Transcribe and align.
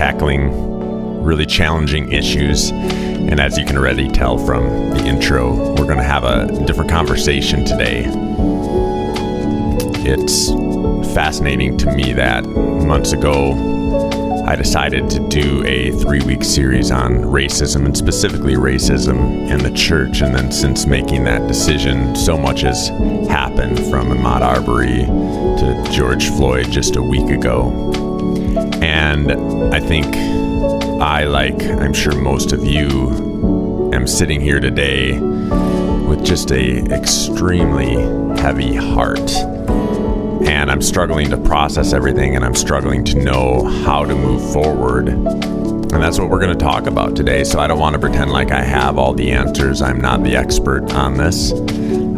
tackling 0.00 1.22
really 1.22 1.44
challenging 1.44 2.10
issues. 2.10 2.70
And 2.70 3.38
as 3.38 3.58
you 3.58 3.66
can 3.66 3.76
already 3.76 4.08
tell 4.08 4.38
from 4.38 4.64
the 4.94 5.04
intro, 5.04 5.54
we're 5.74 5.84
going 5.84 5.98
to 5.98 6.02
have 6.02 6.24
a 6.24 6.64
different 6.64 6.90
conversation 6.90 7.66
today. 7.66 8.04
It's 10.02 10.48
fascinating 11.12 11.76
to 11.76 11.94
me 11.94 12.14
that 12.14 12.46
months 12.46 13.12
ago, 13.12 13.52
I 14.46 14.56
decided 14.56 15.10
to 15.10 15.28
do 15.28 15.62
a 15.66 15.90
three 15.90 16.22
week 16.22 16.44
series 16.44 16.90
on 16.90 17.16
racism 17.16 17.84
and 17.84 17.94
specifically 17.94 18.54
racism 18.54 19.50
in 19.50 19.58
the 19.58 19.70
church. 19.70 20.22
And 20.22 20.34
then 20.34 20.50
since 20.50 20.86
making 20.86 21.24
that 21.24 21.46
decision, 21.46 22.16
so 22.16 22.38
much 22.38 22.62
has 22.62 22.88
happened 23.28 23.78
from 23.90 24.08
Ahmaud 24.08 24.40
Arbery 24.40 25.04
to 25.04 25.90
George 25.92 26.30
Floyd 26.30 26.70
just 26.70 26.96
a 26.96 27.02
week 27.02 27.28
ago. 27.28 28.09
And 29.00 29.32
I 29.74 29.80
think 29.80 30.14
I, 31.00 31.24
like 31.24 31.62
I'm 31.62 31.94
sure 31.94 32.14
most 32.14 32.52
of 32.52 32.62
you, 32.66 33.90
am 33.94 34.06
sitting 34.06 34.42
here 34.42 34.60
today 34.60 35.18
with 35.18 36.22
just 36.22 36.52
a 36.52 36.84
extremely 36.92 37.94
heavy 38.42 38.74
heart 38.76 39.30
and 40.46 40.70
I'm 40.70 40.82
struggling 40.82 41.30
to 41.30 41.38
process 41.38 41.94
everything 41.94 42.36
and 42.36 42.44
I'm 42.44 42.54
struggling 42.54 43.02
to 43.06 43.18
know 43.18 43.64
how 43.84 44.04
to 44.04 44.14
move 44.14 44.52
forward. 44.52 45.08
And 45.08 45.90
that's 45.90 46.18
what 46.18 46.28
we're 46.28 46.38
going 46.38 46.56
to 46.56 46.64
talk 46.64 46.86
about 46.86 47.16
today. 47.16 47.42
So 47.44 47.58
I 47.58 47.66
don't 47.66 47.78
want 47.78 47.94
to 47.94 47.98
pretend 47.98 48.30
like 48.30 48.50
I 48.50 48.62
have 48.62 48.98
all 48.98 49.14
the 49.14 49.30
answers. 49.32 49.80
I'm 49.80 50.00
not 50.00 50.22
the 50.22 50.36
expert 50.36 50.92
on 50.92 51.16
this. 51.16 51.52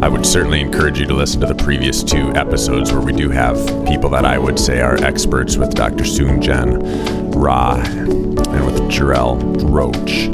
I 0.02 0.08
would 0.08 0.26
certainly 0.26 0.60
encourage 0.60 0.98
you 0.98 1.06
to 1.06 1.14
listen 1.14 1.40
to 1.40 1.46
the 1.46 1.54
previous 1.54 2.02
two 2.02 2.32
episodes 2.34 2.92
where 2.92 3.00
we 3.00 3.12
do 3.12 3.30
have 3.30 3.56
people 3.86 4.10
that 4.10 4.24
I 4.24 4.38
would 4.38 4.58
say 4.58 4.80
are 4.80 4.96
experts 4.96 5.56
with 5.56 5.74
Dr. 5.74 6.04
Soong-Chan 6.04 7.30
Rah 7.30 7.76
and 7.76 8.66
with 8.66 8.78
Jarrell 8.90 9.40
Roach. 9.70 10.30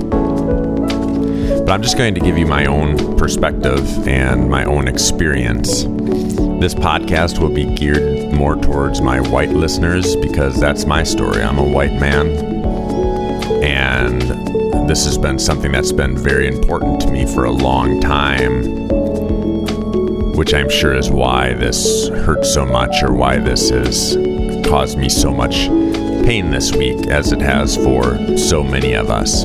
But 1.65 1.71
I'm 1.71 1.83
just 1.83 1.99
going 1.99 2.15
to 2.15 2.21
give 2.21 2.39
you 2.39 2.47
my 2.47 2.65
own 2.65 3.17
perspective 3.17 4.09
and 4.09 4.51
my 4.51 4.65
own 4.65 4.89
experience 4.89 5.85
this 6.61 6.75
podcast 6.75 7.39
will 7.39 7.55
be 7.55 7.73
geared 7.77 8.33
more 8.33 8.57
towards 8.57 9.01
my 9.01 9.21
white 9.21 9.51
listeners 9.51 10.17
because 10.17 10.59
that's 10.59 10.87
my 10.87 11.05
story. 11.05 11.41
I'm 11.41 11.57
a 11.59 11.63
white 11.63 11.93
man. 11.93 12.27
And 13.63 14.89
this 14.89 15.05
has 15.05 15.17
been 15.17 15.39
something 15.39 15.71
that's 15.71 15.93
been 15.93 16.17
very 16.17 16.49
important 16.49 17.01
to 17.03 17.13
me 17.13 17.27
for 17.27 17.45
a 17.45 17.53
long 17.53 18.01
time, 18.01 18.78
which 20.39 20.55
I'm 20.55 20.71
sure 20.71 20.95
is 20.95 21.11
why 21.11 21.53
this 21.55 22.07
hurts 22.11 22.55
so 22.55 22.65
much 22.65 23.03
or 23.03 23.13
why 23.13 23.39
this 23.39 23.71
has 23.71 24.17
caused 24.65 24.97
me 24.97 25.09
so 25.09 25.33
much 25.33 25.67
pain 26.25 26.53
this 26.53 26.71
week, 26.71 27.09
as 27.09 27.33
it 27.33 27.41
has 27.41 27.77
for 27.77 28.39
so 28.39 28.63
many 28.63 28.93
of 28.93 29.11
us. 29.11 29.43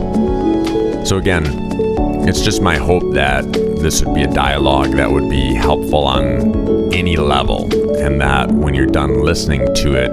So, 1.09 1.17
again, 1.17 1.45
it's 2.29 2.41
just 2.41 2.61
my 2.61 2.77
hope 2.77 3.11
that 3.15 3.51
this 3.53 4.05
would 4.05 4.13
be 4.13 4.21
a 4.21 4.31
dialogue 4.31 4.91
that 4.91 5.11
would 5.11 5.31
be 5.31 5.55
helpful 5.55 6.05
on 6.05 6.93
any 6.93 7.15
level, 7.15 7.63
and 7.97 8.21
that 8.21 8.51
when 8.51 8.75
you're 8.75 8.85
done 8.85 9.23
listening 9.23 9.73
to 9.73 9.95
it, 9.95 10.11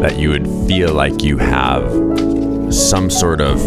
that 0.00 0.18
you 0.18 0.30
would 0.30 0.46
feel 0.66 0.94
like 0.94 1.22
you 1.22 1.36
have 1.36 1.84
some 2.72 3.10
sort 3.10 3.42
of 3.42 3.60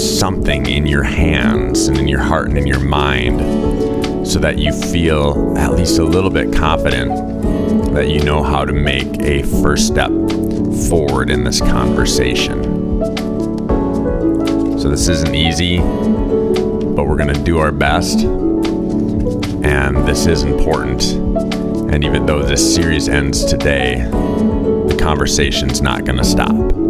something 0.00 0.64
in 0.64 0.86
your 0.86 1.02
hands 1.02 1.88
and 1.88 1.98
in 1.98 2.08
your 2.08 2.22
heart 2.22 2.48
and 2.48 2.56
in 2.56 2.66
your 2.66 2.80
mind 2.80 3.91
so 4.24 4.38
that 4.38 4.58
you 4.58 4.72
feel 4.72 5.56
at 5.56 5.72
least 5.74 5.98
a 5.98 6.04
little 6.04 6.30
bit 6.30 6.52
confident 6.52 7.10
that 7.94 8.08
you 8.08 8.22
know 8.22 8.42
how 8.42 8.64
to 8.64 8.72
make 8.72 9.20
a 9.20 9.42
first 9.42 9.86
step 9.86 10.10
forward 10.88 11.30
in 11.30 11.44
this 11.44 11.60
conversation. 11.60 12.62
So, 14.78 14.88
this 14.88 15.08
isn't 15.08 15.34
easy, 15.34 15.78
but 15.78 17.06
we're 17.06 17.16
going 17.16 17.34
to 17.34 17.42
do 17.44 17.58
our 17.58 17.72
best. 17.72 18.20
And 19.64 19.96
this 20.08 20.26
is 20.26 20.42
important 20.42 21.32
and 21.92 22.04
even 22.04 22.24
though 22.24 22.42
this 22.42 22.74
series 22.74 23.06
ends 23.06 23.44
today, 23.44 23.96
the 23.96 24.96
conversation's 24.98 25.82
not 25.82 26.06
going 26.06 26.16
to 26.16 26.24
stop. 26.24 26.81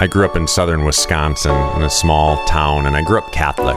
I 0.00 0.06
grew 0.06 0.24
up 0.24 0.36
in 0.36 0.46
southern 0.46 0.84
Wisconsin 0.84 1.56
in 1.74 1.82
a 1.82 1.90
small 1.90 2.44
town, 2.44 2.86
and 2.86 2.94
I 2.94 3.02
grew 3.02 3.18
up 3.18 3.32
Catholic. 3.32 3.76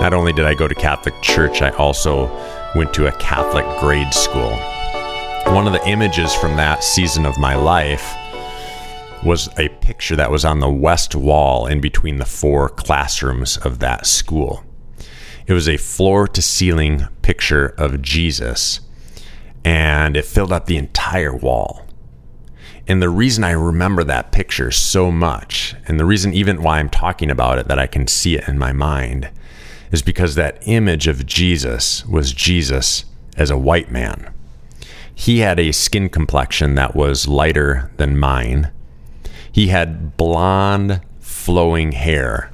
Not 0.00 0.14
only 0.14 0.32
did 0.32 0.46
I 0.46 0.54
go 0.54 0.66
to 0.66 0.74
Catholic 0.74 1.20
church, 1.20 1.60
I 1.60 1.68
also 1.72 2.28
went 2.74 2.94
to 2.94 3.08
a 3.08 3.12
Catholic 3.18 3.66
grade 3.78 4.14
school. 4.14 4.56
One 5.54 5.66
of 5.66 5.74
the 5.74 5.86
images 5.86 6.32
from 6.34 6.56
that 6.56 6.82
season 6.82 7.26
of 7.26 7.36
my 7.36 7.56
life 7.56 8.16
was 9.22 9.50
a 9.58 9.68
picture 9.82 10.16
that 10.16 10.30
was 10.30 10.46
on 10.46 10.60
the 10.60 10.70
west 10.70 11.14
wall 11.14 11.66
in 11.66 11.82
between 11.82 12.16
the 12.16 12.24
four 12.24 12.70
classrooms 12.70 13.58
of 13.58 13.80
that 13.80 14.06
school. 14.06 14.64
It 15.46 15.52
was 15.52 15.68
a 15.68 15.76
floor 15.76 16.26
to 16.26 16.40
ceiling 16.40 17.06
picture 17.20 17.74
of 17.76 18.00
Jesus, 18.00 18.80
and 19.62 20.16
it 20.16 20.24
filled 20.24 20.52
up 20.52 20.64
the 20.64 20.78
entire 20.78 21.36
wall. 21.36 21.86
And 22.90 23.00
the 23.00 23.08
reason 23.08 23.44
I 23.44 23.52
remember 23.52 24.02
that 24.04 24.32
picture 24.32 24.70
so 24.70 25.12
much, 25.12 25.76
and 25.86 26.00
the 26.00 26.04
reason 26.04 26.34
even 26.34 26.62
why 26.62 26.78
I'm 26.78 26.90
talking 26.90 27.30
about 27.30 27.58
it, 27.58 27.68
that 27.68 27.78
I 27.78 27.86
can 27.86 28.06
see 28.08 28.34
it 28.36 28.48
in 28.48 28.58
my 28.58 28.72
mind, 28.72 29.30
is 29.92 30.02
because 30.02 30.34
that 30.34 30.58
image 30.66 31.06
of 31.06 31.24
Jesus 31.24 32.04
was 32.06 32.32
Jesus 32.32 33.04
as 33.36 33.50
a 33.50 33.56
white 33.56 33.90
man. 33.90 34.34
He 35.14 35.38
had 35.38 35.60
a 35.60 35.72
skin 35.72 36.08
complexion 36.08 36.74
that 36.74 36.96
was 36.96 37.28
lighter 37.28 37.90
than 37.96 38.18
mine 38.18 38.72
he 39.52 39.68
had 39.68 40.16
blonde, 40.16 41.00
flowing 41.18 41.92
hair, 41.92 42.50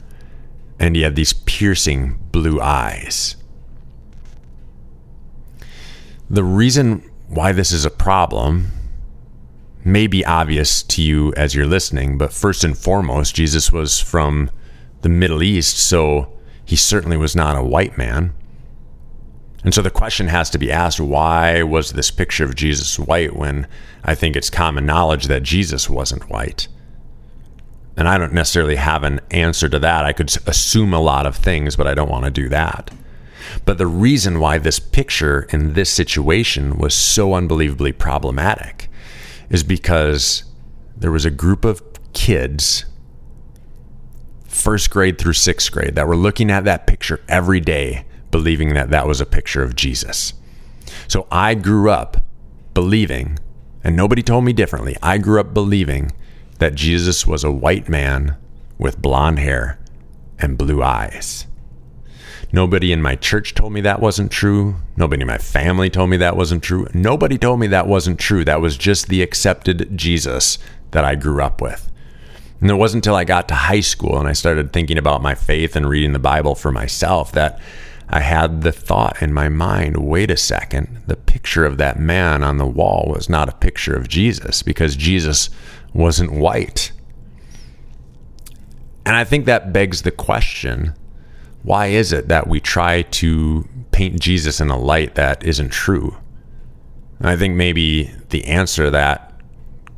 and 0.78 0.96
he 0.96 1.02
had 1.02 1.16
these 1.16 1.32
piercing 1.32 2.18
blue 2.32 2.60
eyes. 2.60 3.36
The 6.28 6.44
reason 6.44 7.08
why 7.28 7.52
this 7.52 7.70
is 7.72 7.84
a 7.84 7.90
problem 7.90 8.70
may 9.86 10.06
be 10.06 10.24
obvious 10.24 10.82
to 10.82 11.02
you 11.02 11.32
as 11.36 11.54
you're 11.54 11.66
listening, 11.66 12.18
but 12.18 12.32
first 12.32 12.64
and 12.64 12.76
foremost, 12.76 13.34
Jesus 13.34 13.70
was 13.70 14.00
from 14.00 14.50
the 15.02 15.08
Middle 15.08 15.42
East, 15.42 15.78
so 15.78 16.32
he 16.64 16.76
certainly 16.76 17.16
was 17.16 17.36
not 17.36 17.56
a 17.56 17.62
white 17.62 17.96
man. 17.96 18.34
And 19.62 19.72
so 19.72 19.82
the 19.82 19.90
question 19.90 20.28
has 20.28 20.50
to 20.50 20.58
be 20.58 20.70
asked 20.70 21.00
why 21.00 21.62
was 21.62 21.92
this 21.92 22.10
picture 22.10 22.44
of 22.44 22.54
Jesus 22.54 22.98
white 22.98 23.36
when 23.36 23.66
I 24.04 24.14
think 24.14 24.36
it's 24.36 24.50
common 24.50 24.86
knowledge 24.86 25.26
that 25.26 25.42
Jesus 25.42 25.88
wasn't 25.88 26.30
white? 26.30 26.68
And 27.96 28.08
I 28.08 28.18
don't 28.18 28.32
necessarily 28.32 28.76
have 28.76 29.04
an 29.04 29.20
answer 29.30 29.68
to 29.68 29.78
that. 29.78 30.04
I 30.04 30.12
could 30.12 30.36
assume 30.46 30.92
a 30.92 31.00
lot 31.00 31.26
of 31.26 31.36
things, 31.36 31.76
but 31.76 31.86
I 31.86 31.94
don't 31.94 32.10
want 32.10 32.24
to 32.26 32.30
do 32.30 32.48
that. 32.50 32.90
But 33.64 33.78
the 33.78 33.86
reason 33.86 34.38
why 34.40 34.58
this 34.58 34.78
picture 34.78 35.46
in 35.50 35.72
this 35.72 35.90
situation 35.90 36.76
was 36.76 36.94
so 36.94 37.34
unbelievably 37.34 37.92
problematic 37.92 38.90
is 39.50 39.62
because 39.62 40.44
there 40.96 41.12
was 41.12 41.24
a 41.24 41.30
group 41.30 41.64
of 41.64 41.82
kids, 42.12 42.84
first 44.46 44.90
grade 44.90 45.18
through 45.18 45.34
sixth 45.34 45.70
grade, 45.70 45.94
that 45.94 46.08
were 46.08 46.16
looking 46.16 46.50
at 46.50 46.64
that 46.64 46.86
picture 46.86 47.20
every 47.28 47.60
day, 47.60 48.06
believing 48.30 48.74
that 48.74 48.90
that 48.90 49.06
was 49.06 49.20
a 49.20 49.26
picture 49.26 49.62
of 49.62 49.76
Jesus. 49.76 50.32
So 51.08 51.26
I 51.30 51.54
grew 51.54 51.90
up 51.90 52.24
believing, 52.74 53.38
and 53.84 53.96
nobody 53.96 54.22
told 54.22 54.44
me 54.44 54.52
differently, 54.52 54.96
I 55.02 55.18
grew 55.18 55.40
up 55.40 55.54
believing 55.54 56.12
that 56.58 56.74
Jesus 56.74 57.26
was 57.26 57.44
a 57.44 57.52
white 57.52 57.88
man 57.88 58.36
with 58.78 59.00
blonde 59.00 59.38
hair 59.38 59.78
and 60.38 60.58
blue 60.58 60.82
eyes. 60.82 61.46
Nobody 62.56 62.90
in 62.90 63.02
my 63.02 63.16
church 63.16 63.52
told 63.52 63.74
me 63.74 63.82
that 63.82 64.00
wasn't 64.00 64.32
true. 64.32 64.76
Nobody 64.96 65.20
in 65.20 65.28
my 65.28 65.36
family 65.36 65.90
told 65.90 66.08
me 66.08 66.16
that 66.16 66.38
wasn't 66.38 66.62
true. 66.62 66.86
Nobody 66.94 67.36
told 67.36 67.60
me 67.60 67.66
that 67.66 67.86
wasn't 67.86 68.18
true. 68.18 68.46
That 68.46 68.62
was 68.62 68.78
just 68.78 69.08
the 69.08 69.20
accepted 69.20 69.90
Jesus 69.94 70.56
that 70.92 71.04
I 71.04 71.16
grew 71.16 71.42
up 71.42 71.60
with. 71.60 71.92
And 72.62 72.70
it 72.70 72.76
wasn't 72.76 73.04
until 73.04 73.14
I 73.14 73.24
got 73.24 73.46
to 73.48 73.54
high 73.54 73.80
school 73.80 74.18
and 74.18 74.26
I 74.26 74.32
started 74.32 74.72
thinking 74.72 74.96
about 74.96 75.20
my 75.20 75.34
faith 75.34 75.76
and 75.76 75.86
reading 75.86 76.14
the 76.14 76.18
Bible 76.18 76.54
for 76.54 76.72
myself 76.72 77.30
that 77.32 77.60
I 78.08 78.20
had 78.20 78.62
the 78.62 78.72
thought 78.72 79.20
in 79.20 79.34
my 79.34 79.50
mind 79.50 79.98
wait 79.98 80.30
a 80.30 80.36
second, 80.38 81.02
the 81.06 81.16
picture 81.16 81.66
of 81.66 81.76
that 81.76 81.98
man 81.98 82.42
on 82.42 82.56
the 82.56 82.66
wall 82.66 83.12
was 83.14 83.28
not 83.28 83.50
a 83.50 83.56
picture 83.56 83.94
of 83.94 84.08
Jesus 84.08 84.62
because 84.62 84.96
Jesus 84.96 85.50
wasn't 85.92 86.32
white. 86.32 86.90
And 89.04 89.14
I 89.14 89.24
think 89.24 89.44
that 89.44 89.74
begs 89.74 90.00
the 90.00 90.10
question 90.10 90.94
why 91.66 91.86
is 91.86 92.12
it 92.12 92.28
that 92.28 92.46
we 92.46 92.60
try 92.60 93.02
to 93.02 93.68
paint 93.90 94.20
Jesus 94.20 94.60
in 94.60 94.70
a 94.70 94.78
light 94.78 95.16
that 95.16 95.42
isn't 95.42 95.70
true? 95.70 96.16
And 97.18 97.28
I 97.28 97.34
think 97.34 97.56
maybe 97.56 98.12
the 98.28 98.44
answer 98.44 98.84
to 98.84 98.90
that 98.92 99.40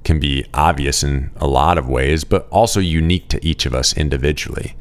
can 0.02 0.18
be 0.18 0.46
obvious 0.54 1.02
in 1.02 1.30
a 1.36 1.46
lot 1.46 1.76
of 1.76 1.86
ways, 1.86 2.24
but 2.24 2.48
also 2.48 2.80
unique 2.80 3.28
to 3.28 3.46
each 3.46 3.66
of 3.66 3.74
us 3.74 3.94
individually. 3.94 4.76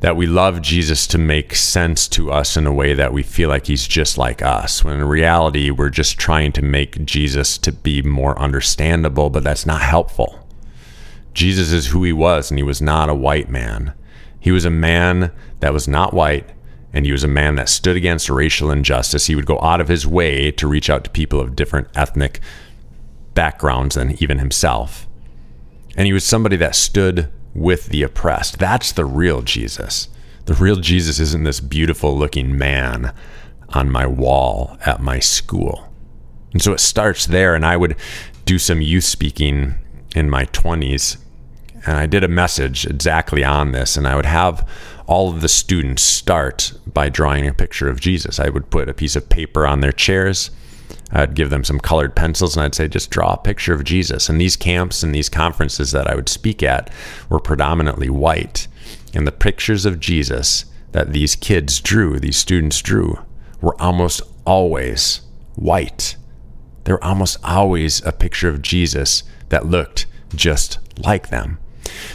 that 0.00 0.16
we 0.16 0.26
love 0.26 0.62
Jesus 0.62 1.06
to 1.06 1.18
make 1.18 1.54
sense 1.54 2.08
to 2.08 2.32
us 2.32 2.56
in 2.56 2.66
a 2.66 2.72
way 2.72 2.94
that 2.94 3.12
we 3.12 3.22
feel 3.22 3.50
like 3.50 3.66
he's 3.66 3.86
just 3.86 4.16
like 4.16 4.40
us, 4.42 4.82
when 4.82 4.98
in 4.98 5.04
reality, 5.04 5.70
we're 5.70 5.90
just 5.90 6.18
trying 6.18 6.52
to 6.52 6.62
make 6.62 7.04
Jesus 7.04 7.58
to 7.58 7.70
be 7.70 8.00
more 8.00 8.38
understandable, 8.38 9.28
but 9.28 9.44
that's 9.44 9.66
not 9.66 9.82
helpful. 9.82 10.46
Jesus 11.34 11.70
is 11.70 11.88
who 11.88 12.02
he 12.02 12.12
was, 12.12 12.50
and 12.50 12.58
he 12.58 12.62
was 12.62 12.80
not 12.80 13.10
a 13.10 13.14
white 13.14 13.50
man. 13.50 13.92
He 14.40 14.50
was 14.50 14.64
a 14.64 14.70
man 14.70 15.30
that 15.60 15.72
was 15.72 15.86
not 15.86 16.14
white, 16.14 16.48
and 16.92 17.04
he 17.04 17.12
was 17.12 17.22
a 17.22 17.28
man 17.28 17.54
that 17.56 17.68
stood 17.68 17.96
against 17.96 18.28
racial 18.28 18.70
injustice. 18.70 19.26
He 19.26 19.36
would 19.36 19.46
go 19.46 19.60
out 19.60 19.80
of 19.80 19.88
his 19.88 20.06
way 20.06 20.50
to 20.52 20.66
reach 20.66 20.90
out 20.90 21.04
to 21.04 21.10
people 21.10 21.40
of 21.40 21.54
different 21.54 21.88
ethnic 21.94 22.40
backgrounds 23.34 23.94
than 23.94 24.20
even 24.22 24.38
himself. 24.38 25.06
And 25.96 26.06
he 26.06 26.12
was 26.12 26.24
somebody 26.24 26.56
that 26.56 26.74
stood 26.74 27.30
with 27.54 27.86
the 27.86 28.02
oppressed. 28.02 28.58
That's 28.58 28.92
the 28.92 29.04
real 29.04 29.42
Jesus. 29.42 30.08
The 30.46 30.54
real 30.54 30.76
Jesus 30.76 31.20
isn't 31.20 31.44
this 31.44 31.60
beautiful 31.60 32.16
looking 32.16 32.56
man 32.56 33.12
on 33.70 33.90
my 33.90 34.06
wall 34.06 34.78
at 34.84 35.00
my 35.00 35.18
school. 35.18 35.92
And 36.52 36.62
so 36.62 36.72
it 36.72 36.80
starts 36.80 37.26
there. 37.26 37.54
And 37.54 37.64
I 37.64 37.76
would 37.76 37.96
do 38.44 38.58
some 38.58 38.80
youth 38.80 39.04
speaking 39.04 39.76
in 40.14 40.28
my 40.28 40.46
20s. 40.46 41.18
And 41.86 41.96
I 41.96 42.06
did 42.06 42.24
a 42.24 42.28
message 42.28 42.86
exactly 42.86 43.42
on 43.44 43.72
this. 43.72 43.96
And 43.96 44.06
I 44.06 44.16
would 44.16 44.26
have 44.26 44.68
all 45.06 45.30
of 45.30 45.40
the 45.40 45.48
students 45.48 46.02
start 46.02 46.72
by 46.86 47.08
drawing 47.08 47.46
a 47.46 47.54
picture 47.54 47.88
of 47.88 48.00
Jesus. 48.00 48.38
I 48.38 48.48
would 48.48 48.70
put 48.70 48.88
a 48.88 48.94
piece 48.94 49.16
of 49.16 49.28
paper 49.28 49.66
on 49.66 49.80
their 49.80 49.92
chairs 49.92 50.50
I'd 51.12 51.34
give 51.34 51.50
them 51.50 51.64
some 51.64 51.80
colored 51.80 52.14
pencils 52.14 52.56
and 52.56 52.64
I'd 52.64 52.74
say, 52.74 52.88
just 52.88 53.10
draw 53.10 53.34
a 53.34 53.38
picture 53.38 53.74
of 53.74 53.84
Jesus. 53.84 54.28
And 54.28 54.40
these 54.40 54.56
camps 54.56 55.02
and 55.02 55.14
these 55.14 55.28
conferences 55.28 55.92
that 55.92 56.06
I 56.06 56.14
would 56.14 56.28
speak 56.28 56.62
at 56.62 56.90
were 57.28 57.40
predominantly 57.40 58.08
white. 58.08 58.68
And 59.12 59.26
the 59.26 59.32
pictures 59.32 59.86
of 59.86 60.00
Jesus 60.00 60.66
that 60.92 61.12
these 61.12 61.36
kids 61.36 61.80
drew, 61.80 62.18
these 62.18 62.36
students 62.36 62.80
drew, 62.80 63.18
were 63.60 63.80
almost 63.80 64.22
always 64.44 65.20
white. 65.56 66.16
They 66.84 66.92
were 66.92 67.04
almost 67.04 67.38
always 67.44 68.04
a 68.04 68.12
picture 68.12 68.48
of 68.48 68.62
Jesus 68.62 69.22
that 69.48 69.66
looked 69.66 70.06
just 70.34 70.78
like 70.98 71.28
them. 71.28 71.58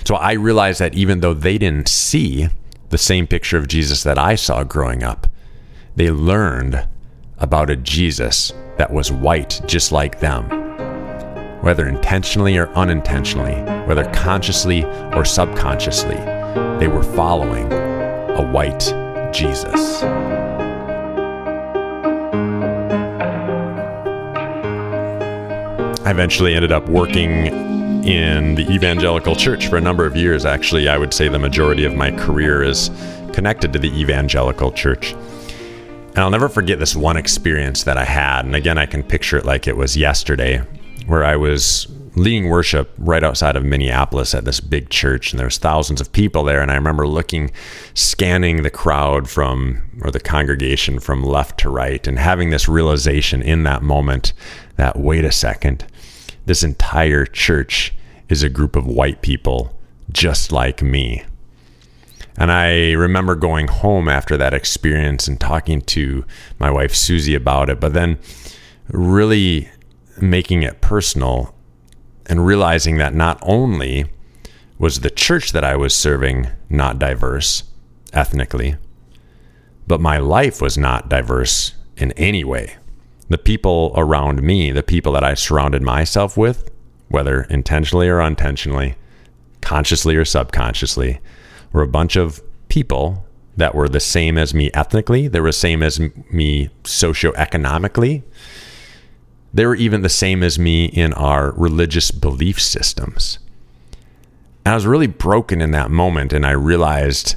So 0.06 0.16
I 0.16 0.34
realized 0.34 0.80
that 0.80 0.96
even 0.96 1.20
though 1.20 1.34
they 1.34 1.58
didn't 1.58 1.88
see 1.88 2.48
the 2.90 2.98
same 2.98 3.28
picture 3.28 3.58
of 3.58 3.68
Jesus 3.68 4.04
that 4.04 4.18
I 4.18 4.36
saw 4.36 4.64
growing 4.64 5.04
up, 5.04 5.28
they 5.96 6.12
learned 6.12 6.88
about 7.40 7.70
a 7.70 7.76
Jesus 7.76 8.54
that 8.78 8.92
was 8.92 9.12
white 9.12 9.62
just 9.66 9.92
like 9.92 10.20
them. 10.20 10.50
Whether 11.62 11.88
intentionally 11.88 12.58
or 12.58 12.70
unintentionally, 12.70 13.56
whether 13.86 14.06
consciously 14.12 14.84
or 15.14 15.26
subconsciously, 15.26 16.18
they 16.80 16.88
were 16.88 17.04
following 17.04 17.72
a 17.72 18.52
white 18.52 18.94
Jesus. 19.34 20.04
I 26.06 26.12
eventually 26.12 26.54
ended 26.54 26.72
up 26.72 26.88
working 26.88 27.75
in 28.06 28.56
the 28.56 28.70
evangelical 28.72 29.36
church 29.36 29.68
for 29.68 29.78
a 29.78 29.82
number 29.82 30.06
of 30.06 30.16
years. 30.16 30.46
Actually, 30.46 30.88
I 30.88 30.98
would 30.98 31.14
say 31.14 31.28
the 31.28 31.40
majority 31.40 31.86
of 31.86 31.96
my 31.96 32.12
career 32.12 32.62
is 32.64 32.92
connected 33.34 33.74
to 33.74 33.80
the 33.80 33.92
evangelical 34.00 34.72
church. 34.72 35.14
And 35.14 36.20
I'll 36.20 36.30
never 36.30 36.48
forget 36.48 36.80
this 36.80 36.96
one 36.96 37.18
experience 37.18 37.84
that 37.84 37.98
I 37.98 38.06
had. 38.06 38.46
And 38.46 38.56
again, 38.56 38.78
I 38.78 38.86
can 38.86 39.04
picture 39.04 39.38
it 39.38 39.46
like 39.46 39.68
it 39.68 39.76
was 39.76 39.98
yesterday, 39.98 40.60
where 41.08 41.26
I 41.26 41.36
was 41.36 41.88
leading 42.16 42.48
worship 42.48 42.94
right 42.98 43.24
outside 43.24 43.58
of 43.58 43.66
Minneapolis 43.66 44.34
at 44.34 44.46
this 44.46 44.62
big 44.62 44.90
church, 44.90 45.34
and 45.34 45.40
there 45.40 45.48
was 45.48 45.58
thousands 45.58 46.00
of 46.00 46.12
people 46.14 46.46
there. 46.46 46.62
And 46.62 46.72
I 46.72 46.76
remember 46.76 47.06
looking, 47.08 47.52
scanning 47.94 48.64
the 48.64 48.70
crowd 48.70 49.30
from 49.30 49.82
or 50.02 50.12
the 50.12 50.22
congregation 50.22 51.00
from 51.00 51.24
left 51.24 51.60
to 51.62 51.70
right, 51.70 52.08
and 52.08 52.18
having 52.18 52.52
this 52.52 52.70
realization 52.70 53.42
in 53.42 53.64
that 53.64 53.82
moment 53.84 54.32
that 54.78 54.98
wait 54.98 55.26
a 55.26 55.32
second, 55.32 55.86
this 56.46 56.64
entire 56.64 57.26
church 57.26 57.94
is 58.30 58.44
a 58.44 58.50
group 58.50 58.76
of 58.76 58.88
white 58.88 59.22
people 59.22 59.78
just 60.12 60.52
like 60.52 60.82
me. 60.82 61.24
And 62.38 62.52
I 62.52 62.92
remember 62.92 63.36
going 63.36 63.68
home 63.68 64.10
after 64.10 64.36
that 64.38 64.54
experience 64.54 65.28
and 65.28 65.40
talking 65.40 65.82
to 65.82 66.26
my 66.60 66.70
wife 66.70 66.94
Susie 66.94 67.36
about 67.36 67.70
it, 67.70 67.80
but 67.80 67.94
then 67.94 68.20
really 68.90 69.70
making 70.22 70.64
it 70.64 70.82
personal 70.82 71.56
and 72.26 72.46
realizing 72.46 72.98
that 72.98 73.14
not 73.14 73.40
only 73.42 74.06
was 74.78 75.00
the 75.00 75.10
church 75.10 75.52
that 75.54 75.64
I 75.64 75.76
was 75.76 75.94
serving 75.96 76.50
not 76.70 77.00
diverse 77.00 77.64
ethnically, 78.12 78.76
but 79.88 80.02
my 80.02 80.18
life 80.18 80.62
was 80.62 80.78
not 80.78 81.10
diverse 81.10 81.74
in 81.96 82.12
any 82.14 82.44
way. 82.44 82.76
The 83.30 83.38
people 83.38 83.94
around 83.96 84.44
me, 84.44 84.72
the 84.72 84.84
people 84.84 85.14
that 85.14 85.24
I 85.24 85.34
surrounded 85.34 85.82
myself 85.82 86.38
with, 86.38 86.70
whether 87.10 87.42
intentionally 87.44 88.08
or 88.08 88.22
unintentionally, 88.22 88.96
consciously 89.62 90.16
or 90.16 90.26
subconsciously, 90.26 91.20
were 91.72 91.82
a 91.82 91.88
bunch 91.88 92.16
of 92.16 92.42
people 92.70 93.26
that 93.58 93.74
were 93.74 93.90
the 93.90 94.00
same 94.00 94.38
as 94.38 94.54
me 94.54 94.70
ethnically, 94.74 95.28
they 95.28 95.40
were 95.40 95.50
the 95.50 95.54
same 95.54 95.82
as 95.82 96.00
me 96.00 96.70
socioeconomically. 96.84 98.24
They 99.54 99.66
were 99.66 99.76
even 99.76 100.02
the 100.02 100.10
same 100.10 100.44
as 100.44 100.60
me 100.60 100.86
in 100.86 101.14
our 101.14 101.52
religious 101.54 102.12
belief 102.12 102.62
systems. 102.62 103.40
And 104.66 104.74
I 104.74 104.76
was 104.76 104.86
really 104.86 105.08
broken 105.08 105.62
in 105.62 105.72
that 105.72 105.90
moment, 105.90 106.34
and 106.34 106.46
I 106.46 106.52
realized 106.52 107.36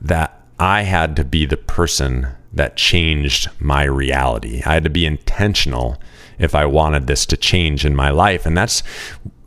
that 0.00 0.42
I 0.58 0.82
had 0.82 1.16
to 1.16 1.24
be 1.24 1.46
the 1.46 1.56
person 1.56 2.28
that 2.56 2.76
changed 2.76 3.48
my 3.60 3.84
reality. 3.84 4.62
I 4.66 4.74
had 4.74 4.84
to 4.84 4.90
be 4.90 5.06
intentional 5.06 6.00
if 6.38 6.54
I 6.54 6.66
wanted 6.66 7.06
this 7.06 7.24
to 7.26 7.36
change 7.36 7.84
in 7.84 7.94
my 7.94 8.10
life. 8.10 8.44
And 8.44 8.56
that's 8.56 8.82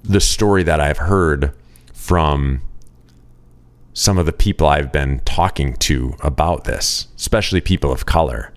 the 0.03 0.21
story 0.21 0.63
that 0.63 0.79
I've 0.79 0.97
heard 0.97 1.53
from 1.93 2.61
some 3.93 4.17
of 4.17 4.25
the 4.25 4.31
people 4.31 4.67
I've 4.67 4.91
been 4.91 5.19
talking 5.25 5.73
to 5.77 6.15
about 6.21 6.63
this, 6.63 7.07
especially 7.17 7.61
people 7.61 7.91
of 7.91 8.05
color, 8.05 8.53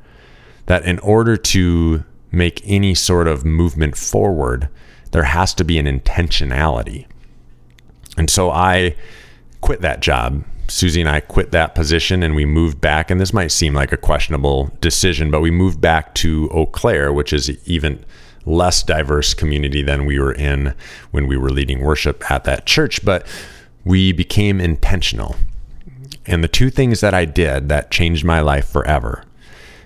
that 0.67 0.85
in 0.85 0.99
order 1.01 1.37
to 1.37 2.05
make 2.31 2.63
any 2.65 2.95
sort 2.95 3.27
of 3.27 3.45
movement 3.45 3.97
forward, 3.97 4.69
there 5.11 5.25
has 5.25 5.55
to 5.55 5.65
be 5.65 5.79
an 5.79 5.87
intentionality. 5.87 7.07
And 8.17 8.31
so 8.31 8.51
I 8.51 8.97
quit 9.61 9.81
that 9.81 10.01
job. 10.01 10.45
Susie 10.73 11.03
and 11.03 11.11
I 11.11 11.21
quit 11.21 11.51
that 11.51 11.75
position 11.75 12.23
and 12.23 12.35
we 12.35 12.47
moved 12.47 12.81
back. 12.81 13.11
And 13.11 13.21
this 13.21 13.35
might 13.35 13.53
seem 13.53 13.75
like 13.75 13.93
a 13.93 13.99
questionable 13.99 14.71
decision, 14.81 15.31
but 15.31 15.43
we 15.43 15.51
moved 15.51 15.83
back 15.83 16.15
to 16.17 16.49
Eau 16.51 16.65
Claire, 16.65 17.13
which 17.13 17.35
is 17.35 17.51
even 17.69 18.03
less 18.47 18.83
diverse 18.83 19.35
community 19.35 19.83
than 19.83 20.07
we 20.07 20.19
were 20.19 20.33
in 20.33 20.75
when 21.11 21.27
we 21.27 21.37
were 21.37 21.51
leading 21.51 21.81
worship 21.81 22.29
at 22.31 22.45
that 22.45 22.65
church. 22.65 23.05
But 23.05 23.27
we 23.85 24.13
became 24.13 24.63
intentional. 24.63 25.37
And 26.25 26.43
the 26.43 26.49
two 26.49 26.71
things 26.71 27.01
that 27.01 27.13
I 27.13 27.27
did 27.27 27.69
that 27.69 27.91
changed 27.91 28.25
my 28.25 28.41
life 28.41 28.67
forever 28.67 29.25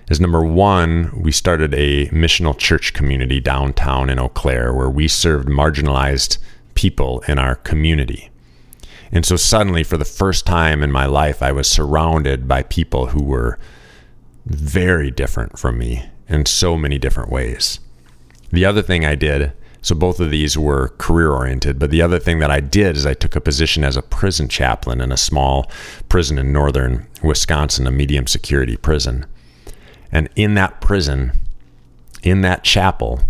is 0.09 0.21
number 0.21 0.45
one, 0.45 1.11
we 1.21 1.33
started 1.33 1.73
a 1.73 2.07
missional 2.11 2.57
church 2.57 2.93
community 2.93 3.41
downtown 3.41 4.09
in 4.09 4.19
Eau 4.19 4.29
Claire 4.29 4.73
where 4.73 4.89
we 4.89 5.09
served 5.09 5.49
marginalized 5.49 6.37
people 6.75 7.19
in 7.27 7.37
our 7.37 7.55
community. 7.55 8.29
And 9.11 9.25
so 9.25 9.35
suddenly, 9.35 9.83
for 9.83 9.97
the 9.97 10.05
first 10.05 10.45
time 10.45 10.83
in 10.83 10.91
my 10.91 11.05
life, 11.05 11.41
I 11.41 11.51
was 11.51 11.69
surrounded 11.69 12.47
by 12.47 12.63
people 12.63 13.07
who 13.07 13.23
were 13.23 13.57
very 14.45 15.11
different 15.11 15.57
from 15.57 15.77
me 15.77 16.09
in 16.27 16.45
so 16.45 16.77
many 16.77 16.97
different 16.97 17.31
ways. 17.31 17.79
The 18.51 18.65
other 18.65 18.81
thing 18.81 19.05
I 19.05 19.15
did 19.15 19.53
so 19.87 19.95
both 19.95 20.19
of 20.19 20.31
these 20.31 20.57
were 20.57 20.89
career 20.97 21.31
oriented. 21.31 21.79
But 21.79 21.91
the 21.91 22.01
other 22.01 22.19
thing 22.19 22.39
that 22.39 22.51
I 22.51 22.59
did 22.59 22.97
is 22.97 23.05
I 23.05 23.13
took 23.13 23.37
a 23.37 23.41
position 23.41 23.85
as 23.85 23.95
a 23.95 24.01
prison 24.01 24.49
chaplain 24.49 24.99
in 24.99 25.13
a 25.13 25.17
small 25.17 25.71
prison 26.09 26.37
in 26.37 26.51
northern 26.51 27.07
Wisconsin, 27.23 27.87
a 27.87 27.91
medium 27.91 28.27
security 28.27 28.75
prison. 28.75 29.25
And 30.11 30.27
in 30.35 30.55
that 30.55 30.81
prison, 30.81 31.39
in 32.21 32.41
that 32.41 32.65
chapel, 32.65 33.21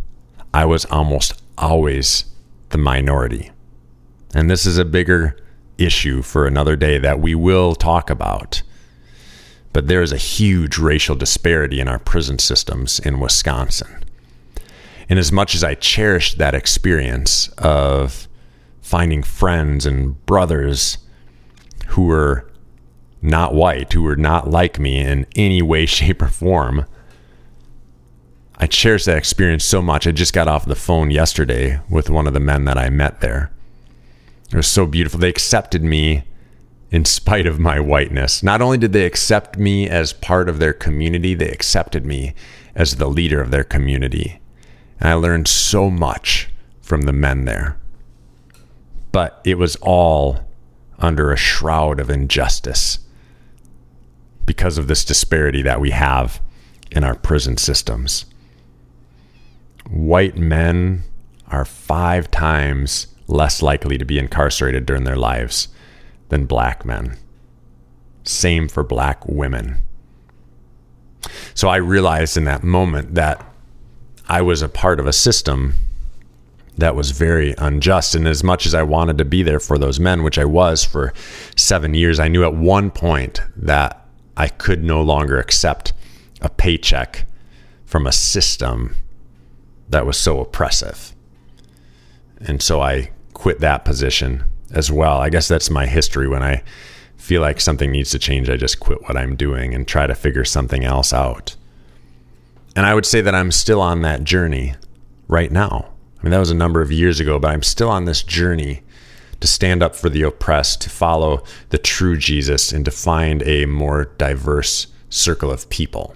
I 0.52 0.66
was 0.66 0.86
almost 0.86 1.40
always 1.60 2.26
the 2.70 2.80
minority. 2.80 3.52
And 4.34 4.50
this 4.50 4.66
is 4.66 4.80
a 4.80 4.86
bigger 4.86 5.38
issue 5.78 6.22
for 6.22 6.46
another 6.46 6.76
day 6.76 6.98
that 6.98 7.20
we 7.20 7.36
will 7.36 7.76
talk 7.76 8.10
about. 8.10 8.62
But 9.74 9.88
there 9.88 10.02
is 10.02 10.12
a 10.12 10.18
huge 10.18 10.78
racial 10.78 11.16
disparity 11.16 11.80
in 11.80 11.88
our 11.88 12.00
prison 12.00 12.40
systems 12.40 13.00
in 13.00 13.20
Wisconsin. 13.20 14.04
And 15.10 15.20
as 15.20 15.32
much 15.32 15.56
as 15.56 15.64
I 15.64 15.76
cherished 15.76 16.38
that 16.38 16.56
experience 16.56 17.50
of 17.58 18.28
finding 18.82 19.24
friends 19.24 19.86
and 19.86 20.26
brothers 20.26 20.98
who 21.88 22.06
were 22.06 22.50
not 23.22 23.54
white, 23.54 23.94
who 23.94 24.04
were 24.04 24.16
not 24.16 24.50
like 24.50 24.80
me 24.80 25.00
in 25.00 25.26
any 25.36 25.62
way, 25.62 25.86
shape, 25.88 26.22
or 26.22 26.28
form, 26.28 26.86
I 28.60 28.66
cherish 28.68 29.06
that 29.06 29.18
experience 29.18 29.64
so 29.64 29.82
much. 29.82 30.08
I 30.08 30.12
just 30.12 30.34
got 30.34 30.48
off 30.48 30.66
the 30.66 30.76
phone 30.76 31.12
yesterday 31.12 31.80
with 31.90 32.10
one 32.10 32.28
of 32.28 32.34
the 32.34 32.40
men 32.40 32.66
that 32.66 32.78
I 32.78 32.90
met 32.90 33.22
there. 33.22 33.52
It 34.52 34.56
was 34.56 34.68
so 34.68 34.86
beautiful. 34.86 35.20
They 35.20 35.30
accepted 35.30 35.84
me 35.84 36.24
in 36.90 37.04
spite 37.06 37.46
of 37.46 37.60
my 37.60 37.80
whiteness. 37.80 38.42
Not 38.42 38.62
only 38.62 38.78
did 38.78 38.94
they 38.94 39.06
accept 39.06 39.58
me 39.58 39.90
as 39.90 40.14
part 40.14 40.48
of 40.48 40.60
their 40.60 40.74
community, 40.74 41.34
they 41.34 41.50
accepted 41.50 42.06
me 42.06 42.34
as 42.74 42.96
the 42.96 43.10
leader 43.10 43.42
of 43.42 43.52
their 43.52 43.64
community. 43.64 44.40
And 45.00 45.10
I 45.10 45.14
learned 45.14 45.48
so 45.48 45.90
much 45.90 46.50
from 46.82 47.02
the 47.02 47.14
men 47.14 47.46
there. 47.46 47.78
But 49.12 49.42
it 49.44 49.58
was 49.58 49.76
all 49.82 50.40
under 51.00 51.32
a 51.32 51.38
shroud 51.38 52.00
of 52.00 52.10
injustice 52.10 53.00
because 54.46 54.78
of 54.78 54.88
this 54.88 55.04
disparity 55.04 55.62
that 55.62 55.82
we 55.82 55.92
have 55.92 56.42
in 56.90 57.04
our 57.04 57.16
prison 57.16 57.58
systems. 57.58 58.26
White 59.90 60.38
men 60.38 61.04
are 61.48 61.66
five 61.66 62.32
times 62.32 63.08
less 63.28 63.62
likely 63.62 63.98
to 63.98 64.06
be 64.06 64.20
incarcerated 64.20 64.86
during 64.86 65.04
their 65.04 65.16
lives 65.16 65.68
than 66.30 66.46
black 66.46 66.86
men. 66.86 67.18
Same 68.24 68.68
for 68.68 68.84
black 68.84 69.26
women. 69.28 69.78
So 71.54 71.68
I 71.68 71.78
realized 71.78 72.38
in 72.38 72.46
that 72.46 72.64
moment 72.64 73.16
that 73.16 73.44
I 74.28 74.42
was 74.42 74.62
a 74.62 74.70
part 74.70 75.00
of 75.00 75.08
a 75.08 75.14
system 75.14 75.74
that 76.78 76.96
was 76.96 77.12
very 77.12 77.56
unjust. 77.58 78.16
And 78.16 78.28
as 78.28 78.44
much 78.44 78.66
as 78.66 78.74
I 78.74 78.84
wanted 78.84 79.18
to 79.18 79.26
be 79.26 79.44
there 79.44 79.60
for 79.60 79.78
those 79.78 80.00
men, 80.00 80.24
which 80.24 80.38
I 80.38 80.46
was 80.46 80.84
for 80.84 81.14
seven 81.56 81.94
years, 81.94 82.20
I 82.20 82.28
knew 82.28 82.44
at 82.44 82.54
one 82.54 82.92
point 82.92 83.42
that 83.56 84.06
I 84.36 84.48
could 84.48 84.84
no 84.84 85.02
longer 85.02 85.40
accept 85.40 85.94
a 86.42 86.50
paycheck 86.50 87.26
from 87.86 88.06
a 88.06 88.12
system 88.12 88.96
that 89.90 90.06
was 90.06 90.18
so 90.18 90.40
oppressive. 90.40 91.16
And 92.40 92.62
so 92.62 92.82
I 92.82 93.10
quit 93.38 93.60
that 93.60 93.86
position 93.86 94.44
as 94.72 94.92
well. 94.92 95.20
I 95.20 95.30
guess 95.30 95.48
that's 95.48 95.70
my 95.70 95.86
history. 95.86 96.28
When 96.28 96.42
I 96.42 96.64
feel 97.18 97.40
like 97.40 97.62
something 97.62 97.92
needs 97.92 98.10
to 98.10 98.20
change, 98.20 98.50
I 98.50 98.58
just 98.58 98.80
quit 98.80 99.04
what 99.04 99.16
I'm 99.16 99.36
doing 99.36 99.76
and 99.76 99.88
try 99.88 100.08
to 100.08 100.16
figure 100.16 100.44
something 100.44 100.84
else 100.84 101.14
out. 101.14 101.56
And 102.76 102.84
I 102.84 102.96
would 102.96 103.06
say 103.06 103.22
that 103.22 103.36
I'm 103.36 103.52
still 103.52 103.80
on 103.80 104.02
that 104.02 104.24
journey 104.24 104.74
right 105.28 105.52
now. 105.52 105.94
I 106.20 106.24
mean, 106.24 106.32
that 106.32 106.40
was 106.40 106.50
a 106.50 106.56
number 106.56 106.82
of 106.82 106.92
years 106.92 107.20
ago, 107.20 107.38
but 107.38 107.52
I'm 107.52 107.62
still 107.62 107.92
on 107.92 108.06
this 108.06 108.24
journey 108.24 108.82
to 109.40 109.48
stand 109.48 109.84
up 109.84 109.96
for 109.96 110.10
the 110.10 110.24
oppressed, 110.24 110.82
to 110.82 110.90
follow 110.90 111.44
the 111.70 111.78
true 111.78 112.18
Jesus, 112.18 112.72
and 112.72 112.84
to 112.86 112.92
find 112.92 113.44
a 113.44 113.68
more 113.68 114.06
diverse 114.18 114.88
circle 115.10 115.52
of 115.52 115.70
people 115.70 116.16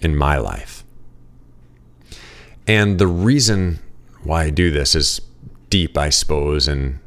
in 0.00 0.16
my 0.16 0.38
life. 0.38 0.82
And 2.66 2.98
the 2.98 3.06
reason 3.06 3.80
why 4.22 4.44
I 4.44 4.50
do 4.50 4.70
this 4.70 4.94
is 4.94 5.20
deep, 5.74 5.98
I 5.98 6.08
suppose, 6.08 6.68
and 6.68 7.00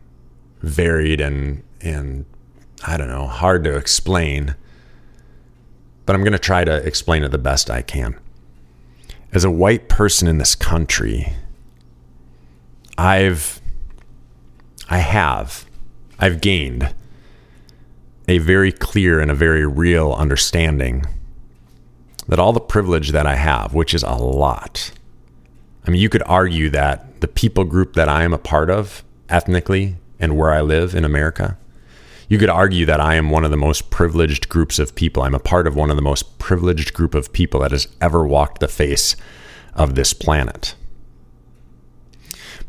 varied 0.60 1.22
and 1.22 1.64
and 1.80 2.26
I 2.86 2.98
don't 2.98 3.08
know, 3.08 3.26
hard 3.26 3.64
to 3.64 3.78
explain. 3.78 4.56
But 6.06 6.18
I'm 6.18 6.22
going 6.22 6.34
to 6.34 6.38
try 6.38 6.66
to 6.66 6.76
explain 6.86 7.24
it 7.24 7.30
the 7.30 7.38
best 7.38 7.70
I 7.70 7.82
can. 7.82 8.20
As 9.32 9.46
a 9.46 9.50
white 9.50 9.88
person 9.88 10.28
in 10.28 10.38
this 10.38 10.54
country, 10.54 11.32
I've 12.98 13.62
I 14.90 14.98
have 14.98 15.66
I've 16.20 16.42
gained 16.42 16.94
a 18.28 18.40
very 18.40 18.74
clear 18.74 19.22
and 19.22 19.32
a 19.32 19.36
very 19.36 19.66
real 19.66 20.12
understanding 20.12 21.06
that 22.28 22.38
all 22.38 22.52
the 22.52 22.60
privilege 22.60 23.12
that 23.12 23.26
I 23.26 23.36
have, 23.36 23.74
which 23.74 23.94
is 23.94 24.04
a 24.04 24.16
lot. 24.16 24.92
I 25.88 25.91
mean, 25.91 26.01
you 26.01 26.10
could 26.10 26.24
argue 26.25 26.70
that 26.72 27.22
the 27.22 27.29
people 27.29 27.63
group 27.63 27.94
that 27.94 28.10
I 28.10 28.24
am 28.24 28.34
a 28.34 28.38
part 28.38 28.70
of 28.70 29.03
ethnically 29.29 29.96
and 30.20 30.38
where 30.38 30.51
I 30.51 30.60
live 30.60 30.94
in 30.94 31.06
America, 31.06 31.58
you 32.27 32.38
could 32.38 32.50
argue 32.50 32.86
that 32.86 33.00
I 33.00 33.15
am 33.15 33.29
one 33.29 33.46
of 33.46 33.51
the 33.51 33.58
most 33.58 33.89
privileged 33.89 34.50
groups 34.50 34.79
of 34.79 34.96
people. 34.96 35.24
I'm 35.24 35.34
a 35.34 35.39
part 35.39 35.65
of 35.65 35.75
one 35.75 35.89
of 35.89 35.96
the 35.96 36.01
most 36.01 36.38
privileged 36.39 36.94
group 36.94 37.15
of 37.15 37.32
people 37.32 37.62
that 37.62 37.72
has 37.72 37.88
ever 38.01 38.27
walked 38.27 38.60
the 38.60 38.67
face 38.67 39.15
of 39.75 39.96
this 39.96 40.12
planet. 40.12 40.75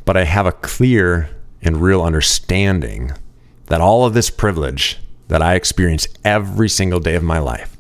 But 0.05 0.17
I 0.17 0.25
have 0.25 0.47
a 0.47 0.53
clear 0.53 1.29
and 1.61 1.83
real 1.83 2.03
understanding 2.03 3.13
that 3.67 3.81
all 3.81 4.07
of 4.07 4.15
this 4.15 4.31
privilege 4.31 4.99
that 5.27 5.43
I 5.43 5.55
experience 5.55 6.07
every 6.25 6.69
single 6.69 7.01
day 7.01 7.17
of 7.17 7.23
my 7.23 7.39
life 7.39 7.77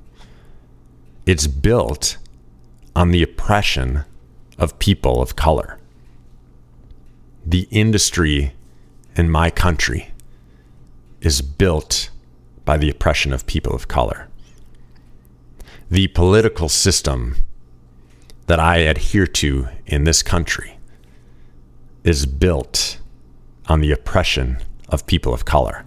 it's 1.26 1.46
built 1.46 2.16
on 2.96 3.10
the 3.10 3.22
oppression 3.22 4.04
of 4.58 4.78
people 4.78 5.22
of 5.22 5.36
color. 5.36 5.78
The 7.46 7.68
industry 7.70 8.52
in 9.16 9.30
my 9.30 9.50
country 9.50 10.12
is 11.20 11.40
built 11.40 12.10
by 12.64 12.76
the 12.76 12.90
oppression 12.90 13.32
of 13.32 13.46
people 13.46 13.74
of 13.74 13.88
color. 13.88 14.28
The 15.90 16.08
political 16.08 16.68
system 16.68 17.36
that 18.46 18.60
I 18.60 18.78
adhere 18.78 19.26
to 19.26 19.68
in 19.86 20.04
this 20.04 20.22
country 20.22 20.78
is 22.04 22.26
built 22.26 22.98
on 23.68 23.80
the 23.80 23.92
oppression 23.92 24.58
of 24.88 25.06
people 25.06 25.32
of 25.32 25.44
color. 25.44 25.84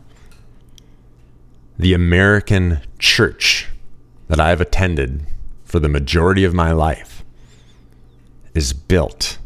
The 1.78 1.94
American 1.94 2.82
church 3.00 3.68
that 4.28 4.40
I 4.40 4.50
have 4.50 4.62
attended 4.62 5.26
for 5.66 5.80
the 5.80 5.90
majority 5.90 6.44
of 6.44 6.54
my 6.54 6.72
life 6.72 7.11
is 8.54 8.74
built 8.74 9.38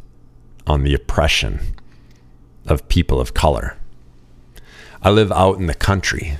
on 0.67 0.83
the 0.83 0.93
oppression 0.93 1.59
of 2.65 2.87
people 2.87 3.19
of 3.19 3.33
color. 3.33 3.77
I 5.01 5.11
live 5.11 5.31
out 5.31 5.57
in 5.57 5.67
the 5.67 5.75
country 5.75 6.37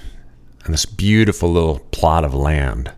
on 0.65 0.72
this 0.72 0.86
beautiful 0.86 1.51
little 1.51 1.79
plot 1.91 2.24
of 2.24 2.34
land. 2.34 2.91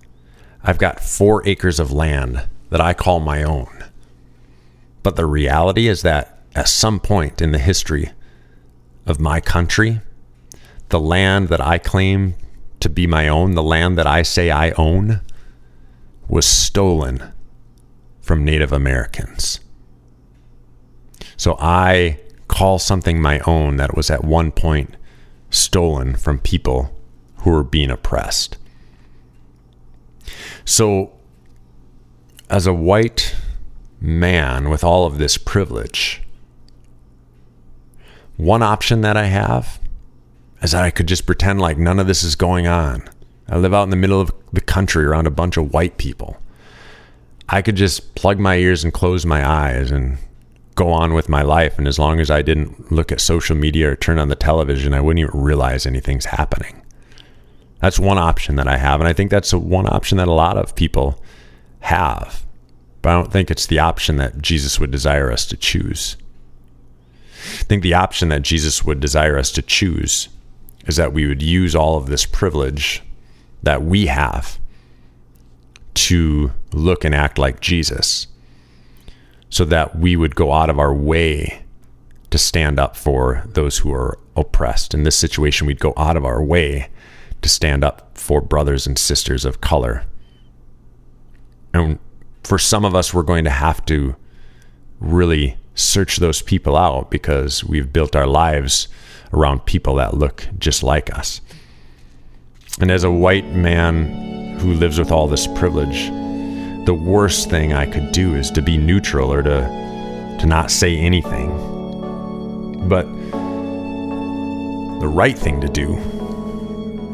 I've 0.63 0.77
got 0.77 1.01
four 1.01 1.45
acres 1.45 1.79
of 1.79 1.91
land 1.91 2.47
that 2.69 2.81
I 2.81 2.93
call 2.93 3.19
my 3.19 3.43
own. 3.43 3.83
But 5.03 5.15
the 5.15 5.25
reality 5.25 5.87
is 5.87 6.01
that 6.01 6.39
at 6.55 6.69
some 6.69 6.99
point 6.99 7.41
in 7.41 7.51
the 7.51 7.59
history 7.59 8.11
of 9.05 9.19
my 9.19 9.39
country, 9.39 10.01
the 10.89 10.99
land 10.99 11.49
that 11.49 11.61
I 11.61 11.77
claim 11.77 12.35
to 12.79 12.89
be 12.89 13.07
my 13.07 13.27
own, 13.27 13.51
the 13.51 13.63
land 13.63 13.97
that 13.97 14.07
I 14.07 14.21
say 14.21 14.51
I 14.51 14.71
own, 14.71 15.21
was 16.29 16.45
stolen 16.45 17.33
from 18.27 18.43
Native 18.43 18.73
Americans. 18.73 19.61
So 21.37 21.55
I 21.59 22.19
call 22.49 22.77
something 22.77 23.21
my 23.21 23.39
own 23.47 23.77
that 23.77 23.95
was 23.95 24.11
at 24.11 24.25
one 24.25 24.51
point 24.51 24.95
stolen 25.49 26.15
from 26.15 26.39
people 26.39 26.93
who 27.37 27.51
were 27.51 27.63
being 27.63 27.89
oppressed. 27.89 28.57
So, 30.65 31.13
as 32.49 32.67
a 32.67 32.73
white 32.73 33.35
man 34.01 34.69
with 34.69 34.83
all 34.83 35.05
of 35.05 35.17
this 35.17 35.37
privilege, 35.37 36.21
one 38.35 38.61
option 38.61 39.01
that 39.01 39.15
I 39.15 39.25
have 39.25 39.79
is 40.61 40.71
that 40.71 40.83
I 40.83 40.89
could 40.89 41.07
just 41.07 41.25
pretend 41.25 41.61
like 41.61 41.77
none 41.77 41.99
of 41.99 42.07
this 42.07 42.23
is 42.23 42.35
going 42.35 42.67
on. 42.67 43.07
I 43.47 43.57
live 43.57 43.73
out 43.73 43.83
in 43.83 43.89
the 43.89 43.95
middle 43.95 44.19
of 44.19 44.33
the 44.51 44.61
country 44.61 45.05
around 45.05 45.27
a 45.27 45.31
bunch 45.31 45.55
of 45.55 45.71
white 45.71 45.97
people. 45.97 46.37
I 47.49 47.61
could 47.61 47.75
just 47.75 48.15
plug 48.15 48.39
my 48.39 48.55
ears 48.55 48.83
and 48.83 48.93
close 48.93 49.25
my 49.25 49.47
eyes 49.47 49.91
and 49.91 50.17
go 50.75 50.89
on 50.89 51.13
with 51.13 51.29
my 51.29 51.41
life. 51.41 51.77
And 51.77 51.87
as 51.87 51.97
long 51.97 52.19
as 52.19 52.29
I 52.29 52.41
didn't 52.41 52.91
look 52.91 53.11
at 53.11 53.21
social 53.21 53.55
media 53.55 53.91
or 53.91 53.95
turn 53.95 54.19
on 54.19 54.29
the 54.29 54.35
television, 54.35 54.93
I 54.93 55.01
wouldn't 55.01 55.27
even 55.27 55.39
realize 55.39 55.85
anything's 55.85 56.25
happening. 56.25 56.81
That's 57.81 57.99
one 57.99 58.17
option 58.17 58.55
that 58.55 58.67
I 58.67 58.77
have. 58.77 58.99
And 58.99 59.07
I 59.07 59.13
think 59.13 59.31
that's 59.31 59.53
one 59.53 59.87
option 59.87 60.17
that 60.17 60.27
a 60.27 60.33
lot 60.33 60.57
of 60.57 60.75
people 60.75 61.23
have. 61.81 62.45
But 63.01 63.09
I 63.09 63.13
don't 63.13 63.31
think 63.31 63.49
it's 63.49 63.67
the 63.67 63.79
option 63.79 64.17
that 64.17 64.41
Jesus 64.41 64.79
would 64.79 64.91
desire 64.91 65.31
us 65.31 65.45
to 65.47 65.57
choose. 65.57 66.17
I 67.59 67.63
think 67.63 67.81
the 67.83 67.93
option 67.93 68.29
that 68.29 68.41
Jesus 68.41 68.83
would 68.83 68.99
desire 68.99 69.37
us 69.37 69.51
to 69.53 69.61
choose 69.61 70.27
is 70.85 70.95
that 70.97 71.13
we 71.13 71.27
would 71.27 71.41
use 71.41 71.75
all 71.75 71.97
of 71.97 72.07
this 72.07 72.25
privilege 72.25 73.03
that 73.63 73.83
we 73.83 74.07
have 74.07 74.59
to 75.97 76.51
look 76.73 77.03
and 77.03 77.15
act 77.15 77.39
like 77.39 77.59
Jesus 77.59 78.27
so 79.49 79.65
that 79.65 79.97
we 79.97 80.15
would 80.15 80.35
go 80.35 80.53
out 80.53 80.69
of 80.69 80.77
our 80.77 80.93
way 80.93 81.63
to 82.29 82.37
stand 82.37 82.79
up 82.79 82.95
for 82.95 83.43
those 83.47 83.79
who 83.79 83.91
are 83.91 84.19
oppressed. 84.35 84.93
In 84.93 85.03
this 85.03 85.15
situation, 85.15 85.65
we'd 85.65 85.79
go 85.79 85.93
out 85.97 86.15
of 86.15 86.23
our 86.23 86.43
way 86.43 86.89
to 87.41 87.49
stand 87.49 87.83
up 87.83 88.15
for 88.15 88.41
brothers 88.41 88.85
and 88.85 88.97
sisters 88.97 89.43
of 89.43 89.61
color. 89.61 90.05
And 91.73 91.97
for 92.43 92.59
some 92.59 92.85
of 92.85 92.93
us, 92.93 93.13
we're 93.13 93.23
going 93.23 93.45
to 93.45 93.49
have 93.49 93.83
to 93.85 94.15
really 94.99 95.57
search 95.73 96.17
those 96.17 96.41
people 96.41 96.75
out 96.75 97.09
because 97.09 97.63
we've 97.63 97.91
built 97.91 98.15
our 98.15 98.27
lives 98.27 98.87
around 99.33 99.65
people 99.65 99.95
that 99.95 100.13
look 100.13 100.47
just 100.59 100.83
like 100.83 101.11
us. 101.17 101.41
And 102.79 102.91
as 102.91 103.03
a 103.03 103.09
white 103.09 103.47
man 103.53 104.59
who 104.59 104.73
lives 104.73 104.99
with 104.99 105.11
all 105.11 105.27
this 105.27 105.47
privilege, 105.47 106.09
the 106.85 106.93
worst 106.93 107.49
thing 107.49 107.73
I 107.73 107.87
could 107.87 108.11
do 108.11 108.35
is 108.35 108.51
to 108.51 108.61
be 108.61 108.77
neutral 108.77 109.33
or 109.33 109.41
to 109.41 109.87
to 110.39 110.45
not 110.45 110.69
say 110.69 110.95
anything. 110.95 111.49
But 112.87 113.05
the 114.99 115.07
right 115.07 115.37
thing 115.37 115.59
to 115.61 115.67
do 115.67 115.95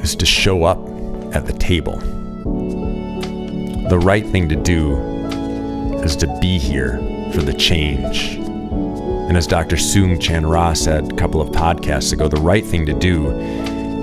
is 0.04 0.18
to 0.18 0.26
show 0.26 0.66
up 0.66 0.80
at 1.34 1.46
the 1.46 1.54
table. 1.54 1.98
The 3.88 4.00
right 4.00 4.26
thing 4.26 4.50
to 4.50 4.58
do 4.58 4.98
is 6.04 6.18
to 6.18 6.28
be 6.42 6.60
here 6.60 6.98
for 7.34 7.42
the 7.42 7.54
change. 7.54 8.36
And 8.36 9.38
as 9.38 9.48
Dr. 9.48 9.78
Soong 9.78 10.22
Chan 10.22 10.46
Rah 10.46 10.74
said 10.74 11.14
a 11.14 11.16
couple 11.16 11.40
of 11.40 11.50
podcasts 11.50 12.12
ago, 12.12 12.28
the 12.28 12.42
right 12.42 12.66
thing 12.66 12.86
to 12.86 12.94
do 12.94 13.32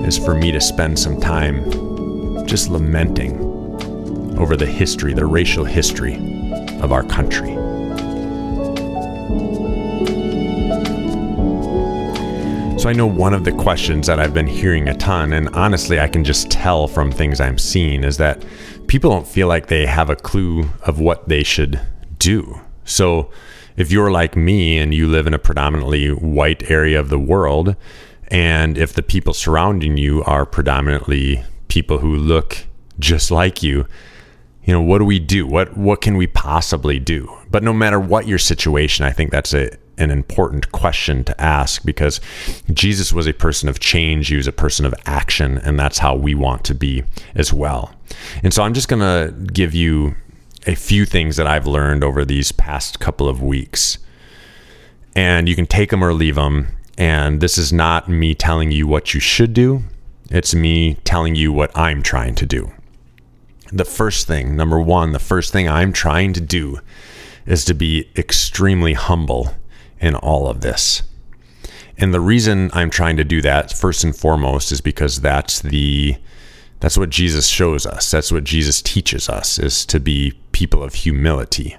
is 0.07 0.19
for 0.19 0.35
me 0.35 0.52
to 0.52 0.61
spend 0.61 0.99
some 0.99 1.21
time 1.21 2.47
just 2.47 2.69
lamenting 2.69 3.38
over 4.38 4.57
the 4.57 4.66
history, 4.66 5.12
the 5.14 5.26
racial 5.26 5.64
history 5.64 6.14
of 6.80 6.92
our 6.92 7.02
country. 7.02 7.57
So 12.78 12.88
I 12.88 12.95
know 12.95 13.07
one 13.07 13.35
of 13.35 13.45
the 13.45 13.52
questions 13.52 14.07
that 14.07 14.19
I've 14.19 14.33
been 14.33 14.47
hearing 14.47 14.88
a 14.88 14.97
ton, 14.97 15.35
and 15.35 15.50
honestly, 15.50 16.00
I 16.00 16.09
can 16.09 16.25
just 16.25 16.50
tell 16.50 16.88
from 16.88 17.12
things 17.12 17.38
I'm 17.38 17.59
seeing, 17.59 18.02
is 18.02 18.16
that 18.16 18.42
people 18.87 19.11
don't 19.11 19.28
feel 19.28 19.49
like 19.49 19.66
they 19.66 19.85
have 19.85 20.09
a 20.09 20.16
clue 20.16 20.71
of 20.87 20.99
what 20.99 21.28
they 21.28 21.42
should 21.42 21.78
do. 22.16 22.59
So 22.87 23.30
if 23.76 23.92
you're 23.92 24.11
like 24.11 24.35
me 24.35 24.78
and 24.78 24.95
you 24.95 25.09
live 25.09 25.26
in 25.26 25.35
a 25.35 25.38
predominantly 25.38 26.09
white 26.09 26.71
area 26.71 26.99
of 26.99 27.11
the 27.11 27.19
world, 27.19 27.76
and 28.31 28.79
if 28.79 28.93
the 28.93 29.03
people 29.03 29.35
surrounding 29.35 29.97
you 29.97 30.23
are 30.25 30.47
predominantly 30.47 31.45
people 31.69 31.99
who 31.99 32.15
look 32.15 32.67
just 32.99 33.31
like 33.31 33.63
you, 33.63 33.87
you 34.65 34.73
know, 34.73 34.83
what 34.83 34.99
do 34.99 35.05
we 35.05 35.19
do? 35.19 35.47
What 35.47 35.77
what 35.77 36.01
can 36.01 36.17
we 36.17 36.27
possibly 36.27 36.99
do? 36.99 37.35
But 37.51 37.63
no 37.63 37.73
matter 37.73 37.99
what 37.99 38.29
your 38.29 38.39
situation, 38.39 39.05
I 39.05 39.11
think 39.11 39.31
that's 39.31 39.55
a 39.55 39.71
an 39.99 40.11
important 40.11 40.73
question 40.73 41.25
to 41.25 41.41
ask 41.41 41.85
because 41.85 42.21
Jesus 42.73 43.13
was 43.13 43.27
a 43.27 43.35
person 43.35 43.69
of 43.69 43.81
change, 43.81 44.29
he 44.29 44.37
was 44.37 44.47
a 44.47 44.53
person 44.53 44.87
of 44.87 44.95
action, 45.05 45.59
and 45.59 45.79
that's 45.79 45.99
how 45.99 46.15
we 46.15 46.35
want 46.35 46.65
to 46.65 46.75
be 46.75 47.05
as 47.35 47.53
well. 47.53 47.95
And 48.43 48.53
so 48.53 48.63
I'm 48.63 48.75
just 48.75 48.89
going 48.89 49.01
to 49.01 49.35
give 49.53 49.75
you 49.75 50.15
a 50.67 50.75
few 50.75 51.05
things 51.05 51.37
that 51.37 51.47
I've 51.47 51.67
learned 51.67 52.03
over 52.03 52.25
these 52.25 52.53
past 52.53 52.99
couple 52.99 53.29
of 53.29 53.43
weeks. 53.43 53.99
And 55.15 55.49
you 55.49 55.55
can 55.55 55.67
take 55.67 55.91
them 55.91 56.05
or 56.05 56.15
leave 56.15 56.37
them. 56.37 56.69
And 56.99 57.40
this 57.40 57.56
is 57.56 57.73
not 57.73 58.09
me 58.09 58.35
telling 58.35 58.70
you 58.73 58.87
what 58.87 59.14
you 59.14 59.20
should 59.20 59.52
do, 59.52 59.82
it's 60.30 60.54
me 60.54 60.94
telling 61.04 61.35
you 61.35 61.52
what 61.52 61.76
I'm 61.76 62.02
trying 62.02 62.35
to 62.37 62.47
do. 62.47 62.70
The 63.73 63.85
first 63.85 64.26
thing, 64.26 64.56
number 64.56 64.80
one, 64.80 65.12
the 65.12 65.18
first 65.18 65.52
thing 65.52 65.68
I'm 65.68 65.92
trying 65.92 66.32
to 66.35 66.40
do 66.40 66.78
is 67.47 67.64
to 67.64 67.75
be 67.75 68.09
extremely 68.16 68.92
humble 68.92 69.54
in 70.00 70.14
all 70.14 70.49
of 70.49 70.61
this. 70.61 71.02
And 71.99 72.14
the 72.14 72.20
reason 72.20 72.70
I'm 72.73 72.90
trying 72.90 73.16
to 73.18 73.25
do 73.25 73.42
that 73.42 73.73
first 73.73 74.04
and 74.04 74.16
foremost 74.16 74.73
is 74.73 74.80
because 74.80 75.20
that's 75.20 75.61
the 75.61 76.16
that's 76.80 76.97
what 76.97 77.11
Jesus 77.11 77.47
shows 77.47 77.85
us. 77.85 78.11
That's 78.11 78.32
what 78.32 78.44
Jesus 78.44 78.80
teaches 78.80 79.28
us 79.28 79.59
is 79.59 79.85
to 79.87 80.00
be 80.00 80.32
people 80.52 80.82
of 80.82 80.94
humility. 80.94 81.76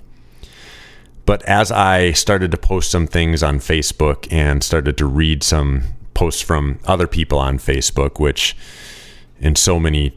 But 1.31 1.43
as 1.43 1.71
I 1.71 2.11
started 2.11 2.51
to 2.51 2.57
post 2.57 2.91
some 2.91 3.07
things 3.07 3.41
on 3.41 3.59
Facebook 3.59 4.27
and 4.29 4.61
started 4.61 4.97
to 4.97 5.05
read 5.05 5.43
some 5.43 5.83
posts 6.13 6.41
from 6.41 6.79
other 6.83 7.07
people 7.07 7.39
on 7.39 7.57
Facebook, 7.57 8.19
which 8.19 8.53
in 9.39 9.55
so 9.55 9.79
many 9.79 10.11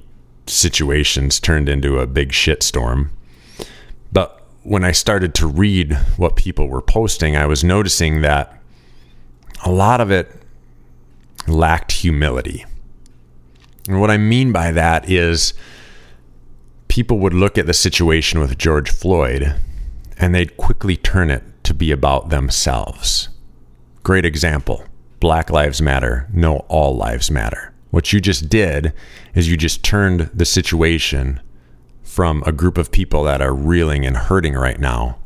situations 0.49 1.39
turned 1.39 1.69
into 1.69 2.01
a 2.01 2.09
big 2.09 2.31
shitstorm. 2.31 3.11
But 4.13 4.43
when 4.65 4.83
I 4.83 4.91
started 4.91 5.37
to 5.37 5.47
read 5.47 5.95
what 6.17 6.35
people 6.35 6.67
were 6.67 6.83
posting, 6.83 7.37
I 7.37 7.47
was 7.47 7.63
noticing 7.63 8.23
that 8.23 8.61
a 9.65 9.71
lot 9.71 10.01
of 10.01 10.11
it 10.11 10.33
lacked 11.47 11.93
humility. 11.93 12.65
And 13.87 14.01
what 14.01 14.11
I 14.11 14.17
mean 14.17 14.51
by 14.51 14.73
that 14.73 15.09
is 15.09 15.55
people 16.89 17.21
would 17.21 17.35
look 17.35 17.57
at 17.57 17.67
the 17.67 17.73
situation 17.73 18.41
with 18.41 18.59
George 18.59 18.91
Floyd 18.91 19.55
and 20.19 20.35
they'd 20.35 20.57
quickly 20.57 20.97
turn 20.97 21.31
it 21.31 21.43
to 21.65 21.75
be 21.75 21.91
about 21.91 22.31
themselves. 22.31 23.29
Great 24.03 24.25
example 24.25 24.85
Black 25.21 25.51
Lives 25.51 25.81
Matter, 25.81 26.29
no, 26.33 26.59
all 26.69 26.97
lives 26.97 27.31
matter. 27.31 27.73
What 27.91 28.13
you 28.13 28.21
just 28.21 28.49
did 28.49 28.93
is 29.35 29.49
you 29.49 29.57
just 29.57 29.83
turned 29.83 30.31
the 30.35 30.45
situation 30.45 31.41
from 32.03 32.43
a 32.45 32.53
group 32.53 32.77
of 32.77 32.93
people 32.93 33.25
that 33.25 33.41
are 33.41 33.55
reeling 33.55 34.05
and 34.05 34.17
hurting 34.17 34.55
right 34.55 34.79
now, 34.79 35.19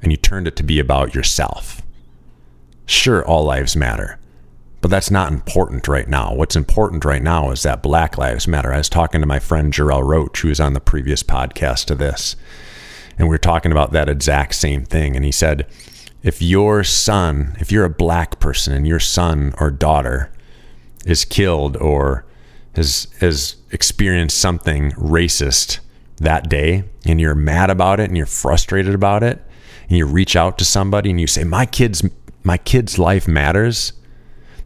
and 0.00 0.12
you 0.12 0.16
turned 0.16 0.46
it 0.46 0.56
to 0.56 0.62
be 0.62 0.78
about 0.78 1.14
yourself. 1.14 1.82
Sure, 2.86 3.24
all 3.26 3.44
lives 3.44 3.74
matter, 3.74 4.18
but 4.80 4.90
that's 4.90 5.10
not 5.10 5.32
important 5.32 5.88
right 5.88 6.08
now. 6.08 6.34
What's 6.34 6.56
important 6.56 7.04
right 7.04 7.22
now 7.22 7.50
is 7.50 7.62
that 7.62 7.82
Black 7.82 8.18
Lives 8.18 8.46
Matter. 8.46 8.72
I 8.72 8.78
was 8.78 8.88
talking 8.88 9.20
to 9.20 9.26
my 9.26 9.38
friend 9.38 9.72
Jarrell 9.72 10.04
Roach, 10.04 10.40
who 10.40 10.48
was 10.48 10.60
on 10.60 10.74
the 10.74 10.80
previous 10.80 11.22
podcast 11.22 11.86
to 11.86 11.94
this, 11.94 12.36
and 13.18 13.28
we 13.28 13.32
were 13.32 13.38
talking 13.38 13.72
about 13.72 13.92
that 13.92 14.08
exact 14.08 14.54
same 14.54 14.84
thing. 14.84 15.16
And 15.16 15.24
he 15.24 15.32
said, 15.32 15.66
if 16.22 16.40
your 16.40 16.84
son, 16.84 17.56
if 17.58 17.72
you're 17.72 17.84
a 17.84 17.90
black 17.90 18.38
person 18.38 18.72
and 18.72 18.86
your 18.86 19.00
son 19.00 19.54
or 19.58 19.70
daughter 19.70 20.30
is 21.04 21.24
killed 21.24 21.76
or 21.76 22.24
has 22.74 23.08
has 23.20 23.56
experienced 23.70 24.38
something 24.38 24.92
racist 24.92 25.80
that 26.18 26.48
day 26.48 26.84
and 27.04 27.20
you're 27.20 27.34
mad 27.34 27.70
about 27.70 28.00
it 28.00 28.04
and 28.04 28.16
you're 28.16 28.26
frustrated 28.26 28.94
about 28.94 29.22
it 29.22 29.42
and 29.88 29.98
you 29.98 30.06
reach 30.06 30.36
out 30.36 30.58
to 30.58 30.64
somebody 30.64 31.10
and 31.10 31.20
you 31.20 31.26
say 31.26 31.44
my 31.44 31.66
kids 31.66 32.04
my 32.44 32.56
kid's 32.56 32.98
life 32.98 33.26
matters 33.26 33.92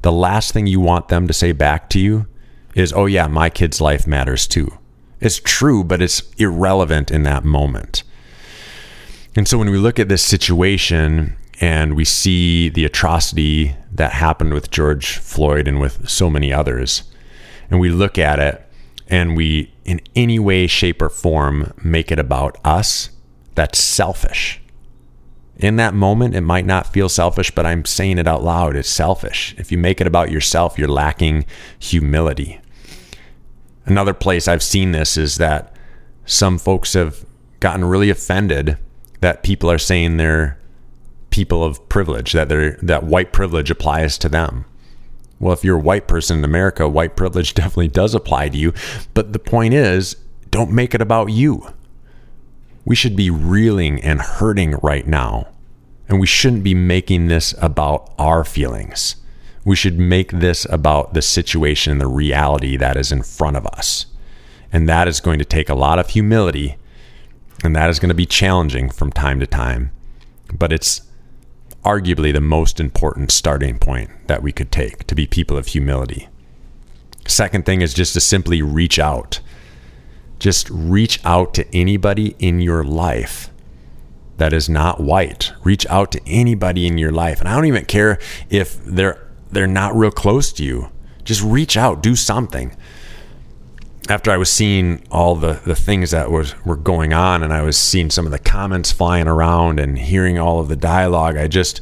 the 0.02 0.12
last 0.12 0.52
thing 0.52 0.66
you 0.66 0.80
want 0.80 1.09
them 1.09 1.26
to 1.26 1.32
say 1.32 1.52
back 1.52 1.88
to 1.88 1.98
you 1.98 2.26
is 2.74 2.92
oh 2.92 3.06
yeah 3.06 3.26
my 3.26 3.48
kid's 3.48 3.80
life 3.80 4.06
matters 4.06 4.46
too 4.46 4.70
it's 5.20 5.40
true 5.40 5.82
but 5.82 6.02
it's 6.02 6.22
irrelevant 6.37 7.11
in 7.11 7.22
that 7.22 7.44
moment 7.44 8.02
and 9.37 9.46
so 9.46 9.59
when 9.59 9.70
we 9.70 9.79
look 9.79 9.99
at 9.99 10.09
this 10.09 10.22
situation 10.22 11.37
and 11.61 11.94
we 11.94 12.05
see 12.05 12.68
the 12.68 12.85
atrocity 12.85 13.77
that 13.92 14.12
happened 14.12 14.55
with 14.55 14.70
George 14.70 15.18
Floyd 15.18 15.68
and 15.68 15.81
with 15.81 16.09
so 16.09 16.29
many 16.29 16.53
others 16.53 17.05
and 17.70 17.81
we 17.81 17.90
look 17.90 18.18
at 18.18 18.38
it 18.38 18.62
and 19.09 19.37
we, 19.37 19.72
in 19.85 20.01
any 20.14 20.38
way, 20.38 20.66
shape, 20.66 21.01
or 21.01 21.09
form, 21.09 21.72
make 21.83 22.11
it 22.11 22.18
about 22.18 22.59
us, 22.64 23.11
that's 23.55 23.79
selfish. 23.79 24.61
In 25.57 25.77
that 25.77 25.94
moment, 25.94 26.35
it 26.35 26.40
might 26.40 26.66
not 26.66 26.92
feel 26.92 27.09
selfish, 27.09 27.51
but 27.51 27.64
I'm 27.64 27.85
saying 27.85 28.18
it 28.18 28.27
out 28.27 28.42
loud. 28.42 28.77
It's 28.77 28.88
selfish. 28.88 29.55
If 29.59 29.70
you 29.70 29.79
make 29.79 30.01
it 30.01 30.07
about 30.07 30.31
yourself, 30.31 30.79
you're 30.79 30.88
lacking 30.88 31.46
humility. 31.79 32.61
Another 33.87 34.12
place 34.12 34.49
I've 34.49 34.62
seen 34.62 34.92
this 34.92 35.16
is 35.16 35.37
that 35.37 35.75
some 36.27 36.59
folks 36.59 36.92
have 36.94 37.25
gotten 37.61 37.85
really 37.85 38.11
offended 38.11 38.77
that 39.20 39.42
people 39.42 39.70
are 39.70 39.79
saying 39.79 40.16
they're 40.16 40.59
people 41.31 41.64
of 41.64 41.88
privilege, 41.88 42.33
that 42.33 42.48
they're, 42.48 42.79
that 42.83 43.05
white 43.05 43.33
privilege 43.33 43.70
applies 43.70 44.16
to 44.18 44.29
them. 44.29 44.64
Well, 45.38 45.52
if 45.52 45.64
you're 45.64 45.76
a 45.76 45.83
white 45.83 46.09
person 46.09 46.38
in 46.38 46.44
America, 46.44 46.88
white 46.88 47.16
privilege 47.16 47.55
definitely 47.55 47.88
does 47.88 48.14
apply 48.14 48.48
to 48.50 48.59
you. 48.59 48.72
But 49.14 49.33
the 49.33 49.38
point 49.38 49.74
is, 49.74 50.16
don't 50.50 50.72
make 50.72 50.94
it 50.94 51.02
about 51.02 51.31
you. 51.31 51.66
We 52.85 52.94
should 52.94 53.16
be 53.16 53.31
reeling 53.31 54.00
and 54.02 54.20
hurting 54.20 54.76
right 54.83 55.07
now. 55.07 55.48
And 56.09 56.20
we 56.20 56.26
shouldn't 56.26 56.62
be 56.62 56.74
making 56.74 57.26
this 57.26 57.55
about 57.61 58.14
our 58.16 58.44
feelings. 58.44 59.16
We 59.64 59.74
should 59.74 59.98
make 59.98 60.31
this 60.31 60.64
about 60.70 61.14
the 61.14 61.22
situation 61.22 61.92
and 61.92 62.00
the 62.00 62.07
reality 62.07 62.76
that 62.76 62.96
is 62.96 63.11
in 63.11 63.22
front 63.22 63.57
of 63.57 63.66
us. 63.66 64.07
And 64.72 64.88
that 64.88 65.09
is 65.09 65.20
going 65.20 65.40
to 65.40 65.44
take 65.44 65.68
a 65.68 65.74
lot 65.74 65.98
of 65.98 66.11
humility. 66.11 66.76
And 67.64 67.75
that 67.75 67.90
is 67.90 67.99
going 67.99 68.11
to 68.11 68.14
be 68.14 68.27
challenging 68.27 68.90
from 68.90 69.11
time 69.11 69.40
to 69.40 69.47
time. 69.47 69.90
But 70.57 70.73
it's 70.73 71.03
arguably 71.85 72.33
the 72.33 72.40
most 72.40 72.81
important 72.81 73.31
starting 73.31 73.79
point 73.79 74.11
that 74.27 74.42
we 74.42 74.53
could 74.53 74.73
take 74.73 75.07
to 75.07 75.14
be 75.14 75.27
people 75.27 75.57
of 75.57 75.69
humility. 75.69 76.29
Second 77.27 77.64
thing 77.66 77.81
is 77.81 77.95
just 77.95 78.14
to 78.14 78.21
simply 78.21 78.62
reach 78.62 78.99
out. 78.99 79.40
Just 80.38 80.69
reach 80.71 81.25
out 81.25 81.55
to 81.55 81.75
anybody 81.75 82.37
in 82.38 82.61
your 82.61 82.85
life 82.85 83.51
that 84.37 84.53
is 84.53 84.69
not 84.69 85.01
white. 85.01 85.53
Reach 85.64 85.87
out 85.87 86.12
to 86.12 86.21
anybody 86.27 86.87
in 86.87 86.99
your 86.99 87.12
life. 87.12 87.40
And 87.40 87.49
I 87.49 87.55
don't 87.55 87.66
even 87.66 87.87
care 87.87 88.19
if 88.51 88.83
they're 88.85 89.23
they're 89.51 89.66
not 89.66 89.95
real 89.95 90.11
close 90.11 90.53
to 90.55 90.64
you. 90.64 90.90
Just 91.25 91.42
reach 91.42 91.77
out, 91.77 92.03
do 92.03 92.14
something 92.16 92.77
after 94.09 94.31
I 94.31 94.37
was 94.37 94.51
seeing 94.51 95.05
all 95.11 95.35
the, 95.35 95.61
the 95.64 95.75
things 95.75 96.11
that 96.12 96.31
was 96.31 96.55
were 96.64 96.77
going 96.77 97.12
on 97.12 97.42
and 97.42 97.53
I 97.53 97.62
was 97.62 97.77
seeing 97.77 98.11
some 98.11 98.27
of 98.27 98.33
the 98.33 98.38
comments 98.38 98.92
flying 98.92 99.27
around 99.27 99.81
and 99.81 99.99
hearing 99.99 100.38
all 100.38 100.61
of 100.61 100.69
the 100.69 100.77
dialogue, 100.77 101.37
I 101.37 101.49
just 101.49 101.81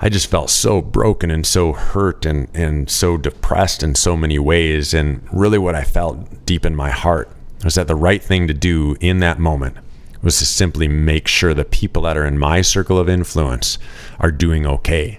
I 0.00 0.08
just 0.08 0.30
felt 0.30 0.50
so 0.50 0.80
broken 0.80 1.30
and 1.30 1.44
so 1.44 1.72
hurt 1.72 2.24
and, 2.24 2.48
and 2.54 2.88
so 2.88 3.16
depressed 3.16 3.82
in 3.82 3.96
so 3.96 4.16
many 4.16 4.38
ways. 4.38 4.94
And 4.94 5.26
really 5.32 5.58
what 5.58 5.74
I 5.74 5.82
felt 5.82 6.46
deep 6.46 6.64
in 6.64 6.76
my 6.76 6.90
heart 6.90 7.28
was 7.64 7.74
that 7.74 7.88
the 7.88 7.96
right 7.96 8.22
thing 8.22 8.46
to 8.46 8.54
do 8.54 8.96
in 9.00 9.18
that 9.20 9.40
moment 9.40 9.76
was 10.22 10.38
to 10.38 10.46
simply 10.46 10.86
make 10.86 11.26
sure 11.26 11.52
the 11.52 11.64
people 11.64 12.02
that 12.02 12.16
are 12.16 12.24
in 12.24 12.38
my 12.38 12.60
circle 12.60 12.98
of 12.98 13.08
influence 13.08 13.78
are 14.20 14.30
doing 14.30 14.66
okay. 14.66 15.18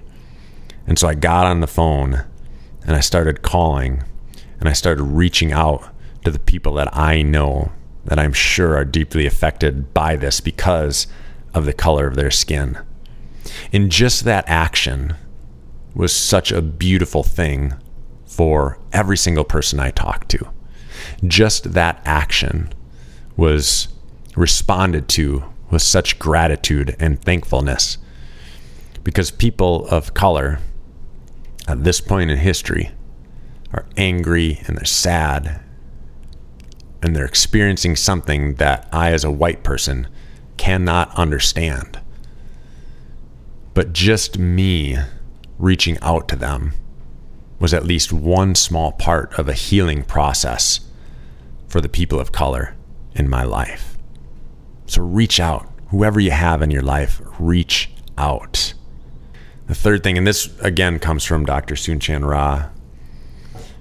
And 0.88 0.98
so 0.98 1.08
I 1.08 1.14
got 1.14 1.46
on 1.46 1.60
the 1.60 1.68
phone 1.68 2.26
and 2.84 2.96
I 2.96 3.02
started 3.02 3.42
calling 3.42 4.04
and 4.60 4.68
I 4.68 4.74
started 4.74 5.04
reaching 5.04 5.52
out 5.52 5.90
to 6.24 6.32
the 6.32 6.40
people 6.40 6.74
that 6.76 6.96
I 6.96 7.22
know 7.22 7.72
that 8.06 8.20
I'm 8.20 8.34
sure 8.34 8.76
are 8.76 8.86
deeply 8.86 9.26
affected 9.26 9.94
by 9.94 10.16
this 10.16 10.42
because 10.42 11.08
of 11.54 11.66
the 11.66 11.74
color 11.74 12.08
of 12.08 12.16
their 12.16 12.32
skin. 12.32 12.78
And 13.72 13.92
just 13.92 14.26
that 14.26 14.46
action 14.48 15.16
was 15.96 16.14
such 16.14 16.52
a 16.52 16.62
beautiful 16.62 17.24
thing 17.24 17.74
for 18.26 18.80
every 18.94 19.18
single 19.18 19.44
person 19.44 19.80
I 19.80 19.92
talked 19.92 20.30
to. 20.30 20.50
Just 21.26 21.74
that 21.74 22.02
action 22.06 22.72
was 23.36 23.88
responded 24.36 25.08
to 25.10 25.44
with 25.70 25.82
such 25.82 26.20
gratitude 26.20 26.96
and 27.00 27.22
thankfulness 27.22 27.98
because 29.04 29.32
people 29.32 29.88
of 29.88 30.14
color 30.14 30.60
at 31.68 31.84
this 31.84 32.02
point 32.02 32.32
in 32.32 32.38
history 32.38 32.92
are 33.74 33.86
angry 33.98 34.62
and 34.66 34.78
they're 34.78 34.86
sad 34.86 35.62
and 37.02 37.16
they're 37.16 37.26
experiencing 37.26 37.96
something 37.96 38.56
that 38.56 38.88
I, 38.92 39.12
as 39.12 39.24
a 39.24 39.32
white 39.32 39.64
person, 39.64 40.08
cannot 40.58 41.14
understand. 41.16 42.00
But 43.74 43.94
just 43.94 44.38
me 44.38 44.98
reaching 45.58 45.98
out 46.02 46.28
to 46.30 46.36
them 46.36 46.74
was 47.60 47.74
at 47.74 47.86
least 47.86 48.12
one 48.12 48.56
small 48.56 48.92
part 48.92 49.38
of 49.38 49.48
a 49.48 49.54
healing 49.54 50.04
process 50.04 50.82
for 51.68 51.82
the 51.82 51.90
people 51.90 52.20
of 52.20 52.32
color 52.32 52.76
in 53.16 53.30
my 53.30 53.44
life. 53.44 53.98
So 54.88 55.02
reach 55.02 55.40
out. 55.40 55.72
Whoever 55.90 56.20
you 56.20 56.32
have 56.32 56.62
in 56.62 56.72
your 56.72 56.82
life, 56.82 57.22
reach 57.40 57.90
out. 58.18 58.74
The 59.68 59.76
third 59.76 60.04
thing, 60.04 60.18
and 60.18 60.26
this 60.26 60.58
again 60.60 61.00
comes 61.00 61.24
from 61.24 61.46
Dr. 61.46 61.76
Soong-Chan 61.76 62.26
Rah, 62.26 62.70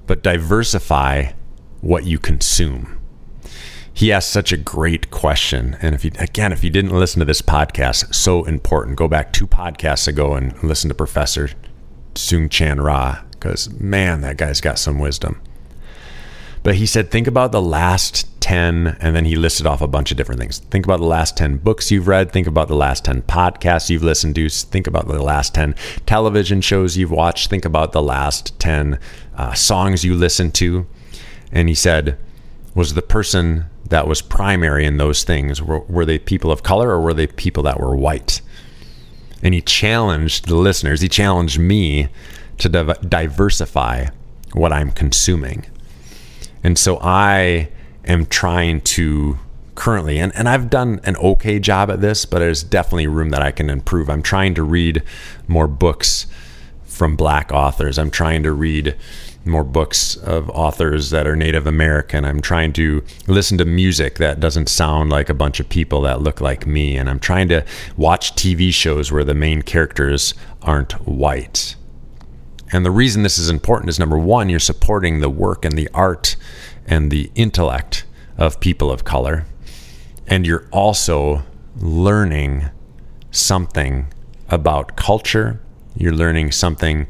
but 0.08 0.24
diversify 0.24 1.32
what 1.80 2.04
you 2.04 2.18
consume. 2.18 2.98
He 3.92 4.12
asked 4.12 4.30
such 4.30 4.52
a 4.52 4.56
great 4.56 5.10
question. 5.10 5.76
And 5.82 5.94
if 5.94 6.04
you, 6.04 6.10
again, 6.18 6.52
if 6.52 6.64
you 6.64 6.70
didn't 6.70 6.96
listen 6.96 7.20
to 7.20 7.24
this 7.24 7.42
podcast, 7.42 8.14
so 8.14 8.44
important. 8.44 8.96
Go 8.96 9.08
back 9.08 9.32
two 9.32 9.46
podcasts 9.46 10.08
ago 10.08 10.34
and 10.34 10.60
listen 10.62 10.88
to 10.88 10.94
Professor 10.94 11.50
Soong-Chan 12.14 12.80
Rah, 12.80 13.22
because 13.30 13.70
man, 13.78 14.20
that 14.22 14.36
guy's 14.36 14.60
got 14.60 14.78
some 14.78 14.98
wisdom. 14.98 15.40
But 16.62 16.74
he 16.74 16.86
said, 16.86 17.10
think 17.10 17.26
about 17.26 17.52
the 17.52 17.62
last 17.62 18.26
10, 18.40 18.96
and 19.00 19.14
then 19.14 19.24
he 19.24 19.36
listed 19.36 19.66
off 19.66 19.80
a 19.80 19.86
bunch 19.86 20.10
of 20.10 20.16
different 20.16 20.40
things. 20.40 20.58
Think 20.58 20.84
about 20.84 21.00
the 21.00 21.06
last 21.06 21.36
10 21.36 21.58
books 21.58 21.90
you've 21.90 22.08
read. 22.08 22.32
Think 22.32 22.46
about 22.46 22.68
the 22.68 22.76
last 22.76 23.04
10 23.04 23.22
podcasts 23.22 23.90
you've 23.90 24.02
listened 24.02 24.34
to. 24.36 24.48
Think 24.48 24.86
about 24.86 25.06
the 25.06 25.22
last 25.22 25.54
10 25.54 25.74
television 26.06 26.60
shows 26.60 26.96
you've 26.96 27.10
watched. 27.10 27.50
Think 27.50 27.64
about 27.64 27.92
the 27.92 28.02
last 28.02 28.58
10 28.58 28.98
uh, 29.36 29.54
songs 29.54 30.04
you 30.04 30.14
listened 30.14 30.54
to. 30.54 30.86
And 31.52 31.68
he 31.68 31.74
said, 31.74 32.18
was 32.74 32.94
the 32.94 33.02
person 33.02 33.66
that 33.88 34.06
was 34.06 34.22
primary 34.22 34.84
in 34.84 34.98
those 34.98 35.24
things, 35.24 35.62
were, 35.62 35.80
were 35.80 36.04
they 36.04 36.18
people 36.18 36.50
of 36.50 36.62
color 36.62 36.90
or 36.90 37.00
were 37.00 37.14
they 37.14 37.26
people 37.26 37.62
that 37.64 37.80
were 37.80 37.96
white? 37.96 38.40
And 39.42 39.54
he 39.54 39.60
challenged 39.60 40.48
the 40.48 40.56
listeners, 40.56 41.00
he 41.00 41.08
challenged 41.08 41.58
me 41.58 42.08
to 42.58 42.68
div- 42.68 43.08
diversify 43.08 44.06
what 44.52 44.72
I'm 44.72 44.90
consuming. 44.90 45.66
And 46.62 46.78
so 46.78 46.98
I 47.00 47.68
am 48.04 48.26
trying 48.26 48.80
to 48.82 49.38
currently, 49.74 50.18
and, 50.18 50.34
and 50.34 50.48
I've 50.48 50.68
done 50.68 51.00
an 51.04 51.16
okay 51.16 51.60
job 51.60 51.90
at 51.90 52.00
this, 52.00 52.24
but 52.24 52.40
there's 52.40 52.64
definitely 52.64 53.06
room 53.06 53.30
that 53.30 53.42
I 53.42 53.52
can 53.52 53.70
improve. 53.70 54.10
I'm 54.10 54.22
trying 54.22 54.54
to 54.54 54.62
read 54.62 55.02
more 55.46 55.68
books 55.68 56.26
from 56.84 57.14
black 57.14 57.52
authors. 57.52 57.96
I'm 57.96 58.10
trying 58.10 58.42
to 58.42 58.52
read 58.52 58.96
more 59.44 59.64
books 59.64 60.16
of 60.16 60.50
authors 60.50 61.10
that 61.10 61.26
are 61.26 61.36
Native 61.36 61.66
American. 61.66 62.24
I'm 62.24 62.40
trying 62.40 62.72
to 62.74 63.04
listen 63.26 63.56
to 63.58 63.64
music 63.64 64.16
that 64.16 64.40
doesn't 64.40 64.68
sound 64.68 65.10
like 65.10 65.28
a 65.28 65.34
bunch 65.34 65.60
of 65.60 65.68
people 65.68 66.02
that 66.02 66.20
look 66.20 66.40
like 66.40 66.66
me. 66.66 66.96
And 66.96 67.08
I'm 67.08 67.20
trying 67.20 67.48
to 67.48 67.64
watch 67.96 68.34
TV 68.34 68.72
shows 68.72 69.10
where 69.10 69.24
the 69.24 69.34
main 69.34 69.62
characters 69.62 70.34
aren't 70.60 70.92
white. 71.06 71.76
And 72.72 72.84
the 72.84 72.90
reason 72.90 73.22
this 73.22 73.38
is 73.38 73.48
important 73.48 73.88
is 73.88 73.98
number 73.98 74.18
one, 74.18 74.48
you're 74.48 74.60
supporting 74.60 75.20
the 75.20 75.30
work 75.30 75.64
and 75.64 75.76
the 75.76 75.88
art 75.94 76.36
and 76.86 77.10
the 77.10 77.30
intellect 77.34 78.04
of 78.36 78.60
people 78.60 78.90
of 78.90 79.04
color. 79.04 79.46
And 80.26 80.46
you're 80.46 80.68
also 80.70 81.42
learning 81.76 82.70
something 83.30 84.12
about 84.48 84.96
culture. 84.96 85.60
You're 85.96 86.14
learning 86.14 86.52
something 86.52 87.06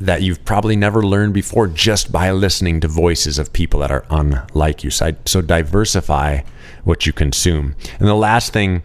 that 0.00 0.22
you've 0.22 0.44
probably 0.44 0.76
never 0.76 1.02
learned 1.02 1.34
before 1.34 1.66
just 1.66 2.10
by 2.10 2.30
listening 2.30 2.80
to 2.80 2.88
voices 2.88 3.38
of 3.38 3.52
people 3.52 3.80
that 3.80 3.90
are 3.90 4.06
unlike 4.08 4.82
you. 4.82 4.90
So, 4.90 5.12
so 5.26 5.42
diversify 5.42 6.40
what 6.84 7.06
you 7.06 7.12
consume. 7.12 7.74
And 7.98 8.08
the 8.08 8.14
last 8.14 8.52
thing 8.52 8.82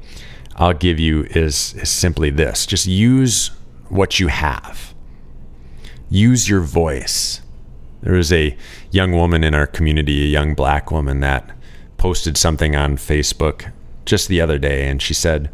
I'll 0.56 0.74
give 0.74 1.00
you 1.00 1.24
is, 1.24 1.74
is 1.76 1.90
simply 1.90 2.30
this 2.30 2.66
just 2.66 2.86
use 2.86 3.52
what 3.90 4.20
you 4.20 4.28
have, 4.28 4.94
use 6.10 6.50
your 6.50 6.62
voice. 6.62 7.42
There 8.02 8.14
was 8.14 8.32
a 8.32 8.56
young 8.92 9.14
woman 9.14 9.44
in 9.44 9.54
our 9.54 9.68
community, 9.68 10.24
a 10.24 10.28
young 10.28 10.54
black 10.54 10.92
woman, 10.92 11.20
that 11.22 11.52
posted 11.98 12.38
something 12.38 12.76
on 12.76 12.98
Facebook 12.98 13.72
just 14.06 14.28
the 14.28 14.42
other 14.42 14.60
day, 14.60 14.88
and 14.88 15.02
she 15.02 15.14
said, 15.14 15.50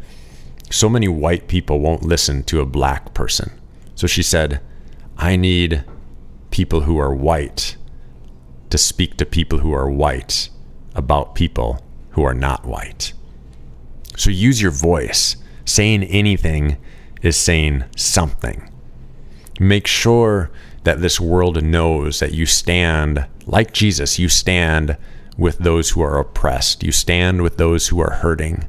So 0.70 0.88
many 0.88 1.08
white 1.08 1.48
people 1.48 1.80
won't 1.80 2.02
listen 2.02 2.42
to 2.44 2.60
a 2.60 2.66
black 2.66 3.14
person. 3.14 3.52
So 3.94 4.06
she 4.06 4.22
said, 4.22 4.60
I 5.16 5.36
need 5.36 5.84
people 6.50 6.82
who 6.82 6.98
are 6.98 7.14
white 7.14 7.76
to 8.70 8.78
speak 8.78 9.16
to 9.16 9.26
people 9.26 9.58
who 9.58 9.72
are 9.72 9.90
white 9.90 10.48
about 10.94 11.34
people 11.34 11.82
who 12.10 12.24
are 12.24 12.34
not 12.34 12.64
white. 12.64 13.12
So 14.16 14.30
use 14.30 14.60
your 14.60 14.70
voice. 14.70 15.36
Saying 15.64 16.04
anything 16.04 16.76
is 17.22 17.36
saying 17.36 17.84
something. 17.96 18.71
Make 19.62 19.86
sure 19.86 20.50
that 20.82 21.00
this 21.00 21.20
world 21.20 21.62
knows 21.62 22.18
that 22.18 22.34
you 22.34 22.46
stand 22.46 23.26
like 23.46 23.72
Jesus, 23.72 24.18
you 24.18 24.28
stand 24.28 24.96
with 25.38 25.58
those 25.58 25.90
who 25.90 26.02
are 26.02 26.18
oppressed, 26.18 26.82
you 26.82 26.90
stand 26.90 27.42
with 27.42 27.58
those 27.58 27.86
who 27.86 28.00
are 28.00 28.14
hurting, 28.14 28.66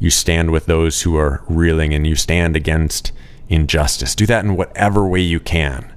you 0.00 0.10
stand 0.10 0.50
with 0.50 0.66
those 0.66 1.02
who 1.02 1.16
are 1.16 1.44
reeling, 1.48 1.94
and 1.94 2.08
you 2.08 2.16
stand 2.16 2.56
against 2.56 3.12
injustice. 3.48 4.16
Do 4.16 4.26
that 4.26 4.44
in 4.44 4.56
whatever 4.56 5.06
way 5.06 5.20
you 5.20 5.38
can. 5.38 5.91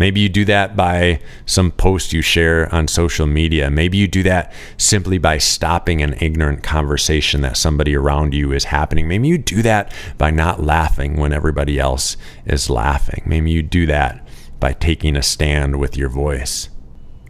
Maybe 0.00 0.20
you 0.20 0.30
do 0.30 0.46
that 0.46 0.76
by 0.76 1.20
some 1.44 1.72
post 1.72 2.14
you 2.14 2.22
share 2.22 2.74
on 2.74 2.88
social 2.88 3.26
media. 3.26 3.70
Maybe 3.70 3.98
you 3.98 4.08
do 4.08 4.22
that 4.22 4.50
simply 4.78 5.18
by 5.18 5.36
stopping 5.36 6.00
an 6.00 6.14
ignorant 6.22 6.62
conversation 6.62 7.42
that 7.42 7.58
somebody 7.58 7.94
around 7.94 8.32
you 8.32 8.50
is 8.50 8.64
happening. 8.64 9.06
Maybe 9.06 9.28
you 9.28 9.36
do 9.36 9.60
that 9.60 9.92
by 10.16 10.30
not 10.30 10.62
laughing 10.62 11.18
when 11.18 11.34
everybody 11.34 11.78
else 11.78 12.16
is 12.46 12.70
laughing. 12.70 13.24
Maybe 13.26 13.50
you 13.50 13.62
do 13.62 13.84
that 13.86 14.26
by 14.58 14.72
taking 14.72 15.16
a 15.16 15.22
stand 15.22 15.78
with 15.78 15.98
your 15.98 16.08
voice. 16.08 16.70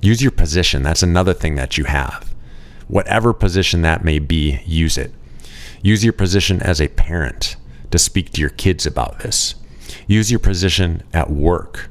Use 0.01 0.23
your 0.23 0.31
position. 0.31 0.85
That's 0.85 1.03
another 1.03 1.35
thing 1.35 1.57
that 1.57 1.77
you 1.77 1.87
have. 1.87 2.33
Whatever 2.87 3.33
position 3.33 3.83
that 3.83 4.05
may 4.05 4.21
be, 4.21 4.61
use 4.65 4.97
it. 4.97 5.13
Use 5.83 6.05
your 6.05 6.13
position 6.13 6.63
as 6.63 6.81
a 6.81 6.87
parent 6.87 7.57
to 7.91 7.99
speak 7.99 8.31
to 8.31 8.41
your 8.41 8.51
kids 8.51 8.87
about 8.87 9.19
this. 9.19 9.57
Use 10.07 10.31
your 10.31 10.39
position 10.39 11.03
at 11.13 11.31
work 11.31 11.91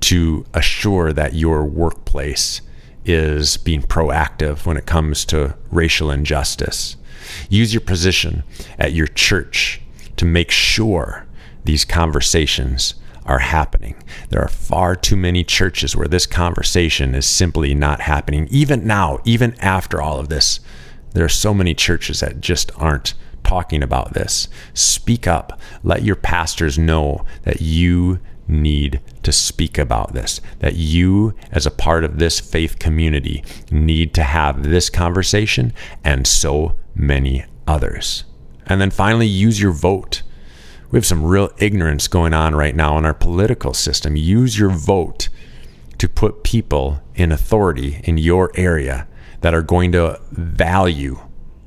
to 0.00 0.44
assure 0.54 1.12
that 1.12 1.34
your 1.34 1.64
workplace 1.64 2.60
is 3.04 3.56
being 3.56 3.82
proactive 3.82 4.66
when 4.66 4.76
it 4.76 4.86
comes 4.86 5.24
to 5.26 5.56
racial 5.70 6.10
injustice. 6.10 6.96
Use 7.48 7.72
your 7.72 7.80
position 7.80 8.42
at 8.78 8.92
your 8.92 9.06
church 9.06 9.80
to 10.16 10.24
make 10.24 10.50
sure 10.50 11.26
these 11.64 11.84
conversations 11.84 12.94
are 13.26 13.38
happening. 13.38 13.94
There 14.30 14.42
are 14.42 14.48
far 14.48 14.96
too 14.96 15.16
many 15.16 15.44
churches 15.44 15.94
where 15.94 16.08
this 16.08 16.26
conversation 16.26 17.14
is 17.14 17.26
simply 17.26 17.74
not 17.74 18.00
happening. 18.00 18.48
Even 18.50 18.86
now, 18.86 19.18
even 19.24 19.54
after 19.60 20.00
all 20.00 20.18
of 20.18 20.28
this, 20.28 20.60
there 21.12 21.24
are 21.24 21.28
so 21.28 21.52
many 21.54 21.74
churches 21.74 22.20
that 22.20 22.40
just 22.40 22.70
aren't 22.76 23.14
talking 23.44 23.82
about 23.82 24.14
this. 24.14 24.48
Speak 24.74 25.26
up. 25.26 25.60
Let 25.82 26.02
your 26.02 26.16
pastors 26.16 26.78
know 26.78 27.24
that 27.42 27.60
you 27.60 28.20
need 28.50 29.00
to 29.22 29.32
speak 29.32 29.78
about 29.78 30.12
this, 30.12 30.40
that 30.58 30.74
you, 30.74 31.34
as 31.52 31.66
a 31.66 31.70
part 31.70 32.04
of 32.04 32.18
this 32.18 32.40
faith 32.40 32.78
community, 32.78 33.44
need 33.70 34.12
to 34.14 34.22
have 34.22 34.62
this 34.62 34.90
conversation 34.90 35.72
and 36.04 36.26
so 36.26 36.76
many 36.94 37.44
others. 37.66 38.24
And 38.66 38.80
then 38.80 38.90
finally, 38.90 39.26
use 39.26 39.60
your 39.60 39.72
vote. 39.72 40.22
We 40.90 40.98
have 40.98 41.06
some 41.06 41.24
real 41.24 41.50
ignorance 41.58 42.08
going 42.08 42.34
on 42.34 42.54
right 42.54 42.74
now 42.74 42.98
in 42.98 43.04
our 43.04 43.14
political 43.14 43.74
system. 43.74 44.16
Use 44.16 44.58
your 44.58 44.70
vote 44.70 45.28
to 45.98 46.08
put 46.08 46.42
people 46.42 47.00
in 47.14 47.30
authority 47.30 48.00
in 48.04 48.18
your 48.18 48.50
area 48.54 49.06
that 49.42 49.54
are 49.54 49.62
going 49.62 49.92
to 49.92 50.20
value 50.32 51.20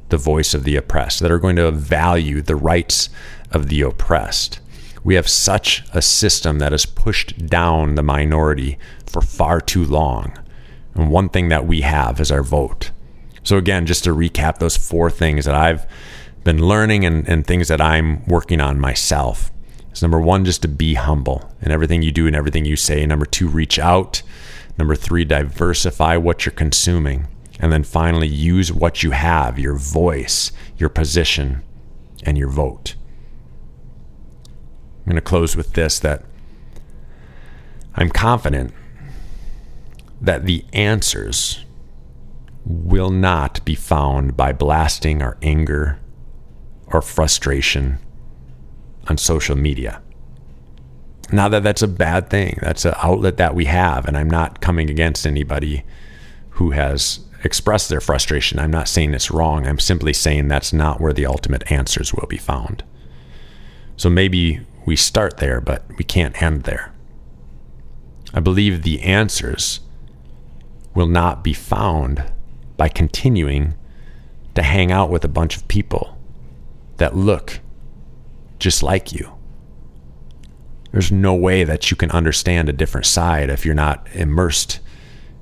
the 0.09 0.17
voice 0.17 0.53
of 0.53 0.63
the 0.63 0.75
oppressed, 0.75 1.19
that 1.21 1.31
are 1.31 1.39
going 1.39 1.55
to 1.55 1.71
value 1.71 2.41
the 2.41 2.55
rights 2.55 3.09
of 3.51 3.69
the 3.69 3.81
oppressed. 3.81 4.59
We 5.03 5.15
have 5.15 5.27
such 5.27 5.83
a 5.93 6.01
system 6.01 6.59
that 6.59 6.71
has 6.71 6.85
pushed 6.85 7.47
down 7.47 7.95
the 7.95 8.03
minority 8.03 8.77
for 9.05 9.21
far 9.21 9.59
too 9.59 9.83
long. 9.83 10.37
And 10.95 11.09
one 11.09 11.29
thing 11.29 11.49
that 11.49 11.67
we 11.67 11.81
have 11.81 12.19
is 12.19 12.31
our 12.31 12.43
vote. 12.43 12.91
So, 13.43 13.57
again, 13.57 13.85
just 13.85 14.05
to 14.05 14.15
recap 14.15 14.59
those 14.59 14.77
four 14.77 15.09
things 15.09 15.45
that 15.45 15.55
I've 15.55 15.85
been 16.43 16.65
learning 16.65 17.05
and, 17.05 17.27
and 17.27 17.45
things 17.45 17.67
that 17.67 17.81
I'm 17.81 18.25
working 18.25 18.61
on 18.61 18.79
myself 18.79 19.51
is 19.91 20.01
number 20.01 20.19
one, 20.19 20.45
just 20.45 20.61
to 20.63 20.67
be 20.67 20.95
humble 20.95 21.49
in 21.61 21.71
everything 21.71 22.01
you 22.01 22.11
do 22.11 22.27
and 22.27 22.35
everything 22.35 22.65
you 22.65 22.75
say. 22.75 23.05
Number 23.05 23.25
two, 23.25 23.47
reach 23.47 23.79
out. 23.79 24.21
Number 24.77 24.95
three, 24.95 25.23
diversify 25.25 26.17
what 26.17 26.45
you're 26.45 26.53
consuming. 26.53 27.27
And 27.59 27.71
then 27.71 27.83
finally, 27.83 28.27
use 28.27 28.73
what 28.73 29.03
you 29.03 29.11
have 29.11 29.59
your 29.59 29.75
voice, 29.75 30.51
your 30.77 30.89
position, 30.89 31.61
and 32.23 32.37
your 32.37 32.49
vote. 32.49 32.95
I'm 35.03 35.11
going 35.11 35.15
to 35.15 35.21
close 35.21 35.55
with 35.55 35.73
this 35.73 35.99
that 35.99 36.23
I'm 37.95 38.09
confident 38.09 38.73
that 40.21 40.45
the 40.45 40.63
answers 40.71 41.65
will 42.65 43.09
not 43.09 43.63
be 43.65 43.75
found 43.75 44.37
by 44.37 44.53
blasting 44.53 45.21
our 45.21 45.37
anger 45.41 45.99
or 46.87 47.01
frustration 47.01 47.97
on 49.09 49.17
social 49.17 49.57
media. 49.57 50.01
Not 51.31 51.51
that 51.51 51.63
that's 51.63 51.81
a 51.81 51.87
bad 51.87 52.29
thing. 52.29 52.57
That's 52.61 52.85
an 52.85 52.93
outlet 52.97 53.35
that 53.37 53.55
we 53.55 53.65
have. 53.65 54.07
And 54.07 54.17
I'm 54.17 54.29
not 54.29 54.61
coming 54.61 54.89
against 54.89 55.27
anybody 55.27 55.83
who 56.51 56.71
has 56.71 57.19
expressed 57.43 57.89
their 57.89 57.99
frustration. 57.99 58.59
I'm 58.59 58.71
not 58.71 58.87
saying 58.87 59.13
it's 59.13 59.31
wrong. 59.31 59.67
I'm 59.67 59.79
simply 59.79 60.13
saying 60.13 60.47
that's 60.47 60.71
not 60.71 61.01
where 61.01 61.11
the 61.11 61.25
ultimate 61.25 61.69
answers 61.69 62.13
will 62.13 62.27
be 62.27 62.37
found. 62.37 62.83
So 63.97 64.09
maybe 64.09 64.61
we 64.85 64.95
start 64.95 65.37
there, 65.37 65.61
but 65.61 65.83
we 65.97 66.03
can't 66.03 66.41
end 66.41 66.63
there. 66.63 66.93
I 68.33 68.39
believe 68.39 68.81
the 68.81 69.01
answers 69.01 69.79
will 70.93 71.07
not 71.07 71.43
be 71.43 71.53
found 71.53 72.31
by 72.77 72.89
continuing 72.89 73.75
to 74.55 74.63
hang 74.63 74.91
out 74.91 75.09
with 75.09 75.23
a 75.23 75.29
bunch 75.29 75.55
of 75.55 75.67
people 75.67 76.17
that 76.97 77.15
look 77.15 77.59
just 78.59 78.83
like 78.83 79.11
you. 79.11 79.33
There's 80.91 81.11
no 81.11 81.33
way 81.33 81.63
that 81.63 81.89
you 81.89 81.97
can 81.97 82.11
understand 82.11 82.69
a 82.69 82.73
different 82.73 83.07
side 83.07 83.49
if 83.49 83.65
you're 83.65 83.73
not 83.73 84.07
immersed 84.13 84.79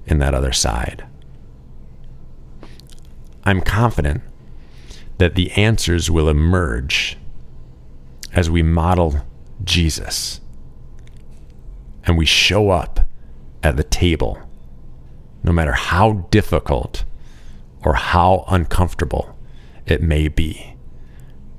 in 0.05 0.19
that 0.19 0.33
other 0.33 0.53
side. 0.53 1.05
I'm 3.43 3.61
confident 3.61 4.21
that 5.17 5.35
the 5.35 5.51
answers 5.51 6.09
will 6.09 6.29
emerge 6.29 7.17
as 8.33 8.49
we 8.49 8.63
model 8.63 9.21
Jesus 9.63 10.41
and 12.03 12.17
we 12.17 12.25
show 12.25 12.69
up 12.69 13.07
at 13.63 13.77
the 13.77 13.83
table, 13.83 14.39
no 15.43 15.51
matter 15.51 15.73
how 15.73 16.27
difficult 16.31 17.03
or 17.83 17.93
how 17.93 18.45
uncomfortable 18.47 19.37
it 19.85 20.01
may 20.01 20.27
be, 20.27 20.75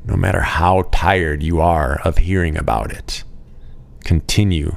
no 0.05 0.17
matter 0.17 0.41
how 0.41 0.89
tired 0.93 1.43
you 1.43 1.61
are 1.61 2.01
of 2.05 2.19
hearing 2.19 2.57
about 2.57 2.93
it, 2.93 3.25
continue 4.05 4.77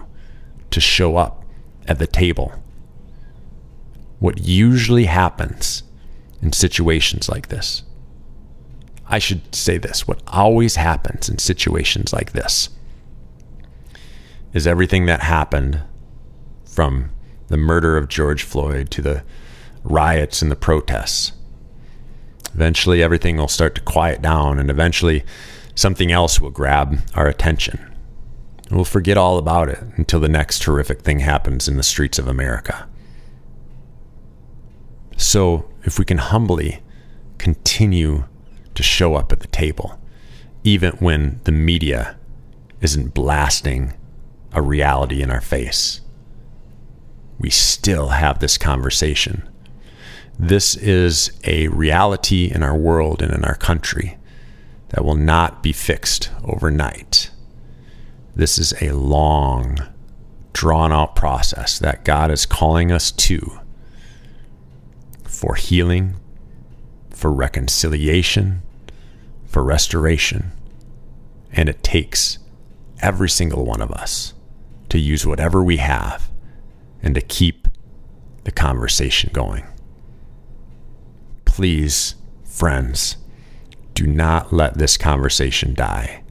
to 0.72 0.80
show 0.80 1.18
up 1.18 1.44
at 1.88 2.00
the 2.00 2.08
table. 2.08 2.54
What 4.20 4.40
usually 4.40 5.06
happens 5.06 5.84
in 6.42 6.54
situations 6.54 7.28
like 7.30 7.48
this, 7.50 7.84
I 9.08 9.20
should 9.20 9.54
say 9.54 9.78
this, 9.78 10.08
what 10.08 10.22
always 10.28 10.76
happens 10.76 11.30
in 11.30 11.38
situations 11.38 12.12
like 12.14 12.32
this 12.32 12.70
is 14.56 14.66
everything 14.66 15.06
that 15.06 15.20
happened 15.20 15.82
from 16.64 17.12
the 17.50 17.58
murder 17.58 17.98
of 17.98 18.08
George 18.08 18.42
Floyd 18.42 18.90
to 18.90 19.02
the 19.02 19.22
riots 19.84 20.42
and 20.42 20.50
the 20.50 20.56
protests. 20.56 21.34
Eventually, 22.54 23.04
everything 23.04 23.36
will 23.36 23.50
start 23.50 23.76
to 23.76 23.82
quiet 23.82 24.22
down, 24.22 24.58
and 24.58 24.72
eventually, 24.72 25.26
something 25.76 26.10
else 26.10 26.40
will 26.40 26.52
grab 26.52 27.02
our 27.16 27.28
attention. 27.28 27.94
We'll 28.72 28.86
forget 28.86 29.18
all 29.18 29.38
about 29.38 29.68
it 29.68 29.84
until 29.98 30.22
the 30.22 30.30
next 30.30 30.64
horrific 30.64 31.02
thing 31.02 31.20
happens 31.20 31.68
in 31.68 31.76
the 31.76 31.84
streets 31.84 32.18
of 32.18 32.28
America. 32.28 32.88
So, 35.18 35.70
if 35.84 36.00
we 36.00 36.06
can 36.06 36.18
humbly 36.18 36.82
continue 37.38 38.24
to 38.74 38.84
show 38.84 39.16
up 39.16 39.34
at 39.34 39.42
the 39.42 39.48
table, 39.48 40.00
even 40.64 40.94
when 40.94 41.42
the 41.44 41.52
media 41.52 42.18
isn't 42.80 43.14
blasting 43.14 43.94
a 44.56 44.62
reality 44.62 45.22
in 45.22 45.30
our 45.30 45.42
face. 45.42 46.02
We 47.38 47.50
still 47.50 48.08
have 48.10 48.40
this 48.40 48.58
conversation. 48.58 49.48
This 50.40 50.76
is 50.76 51.38
a 51.44 51.68
reality 51.68 52.50
in 52.52 52.64
our 52.64 52.76
world 52.76 53.22
and 53.22 53.34
in 53.34 53.44
our 53.44 53.56
country 53.56 54.18
that 54.90 55.04
will 55.04 55.16
not 55.16 55.62
be 55.62 55.74
fixed 55.74 56.32
overnight. 56.46 57.30
This 58.34 58.58
is 58.58 58.74
a 58.82 58.92
long, 58.92 59.78
drawn 60.54 60.94
out 60.94 61.16
process 61.16 61.78
that 61.80 62.06
God 62.06 62.32
is 62.32 62.46
calling 62.46 62.92
us 62.92 63.12
to 63.12 63.60
for 65.24 65.56
healing, 65.56 66.16
for 67.10 67.32
reconciliation, 67.32 68.62
for 69.46 69.64
restoration. 69.64 70.54
And 71.52 71.68
it 71.68 71.84
takes 71.84 72.40
every 73.02 73.30
single 73.30 73.66
one 73.66 73.82
of 73.82 73.92
us 73.92 74.34
to 74.96 75.02
use 75.02 75.26
whatever 75.26 75.62
we 75.62 75.76
have 75.78 76.32
and 77.04 77.16
to 77.16 77.22
keep 77.22 77.68
the 78.46 78.52
conversation 78.52 79.30
going. 79.34 79.66
Please, 81.44 82.16
friends, 82.46 83.18
do 83.94 84.08
not 84.08 84.54
let 84.54 84.78
this 84.78 84.96
conversation 84.96 85.74
die. 85.74 86.24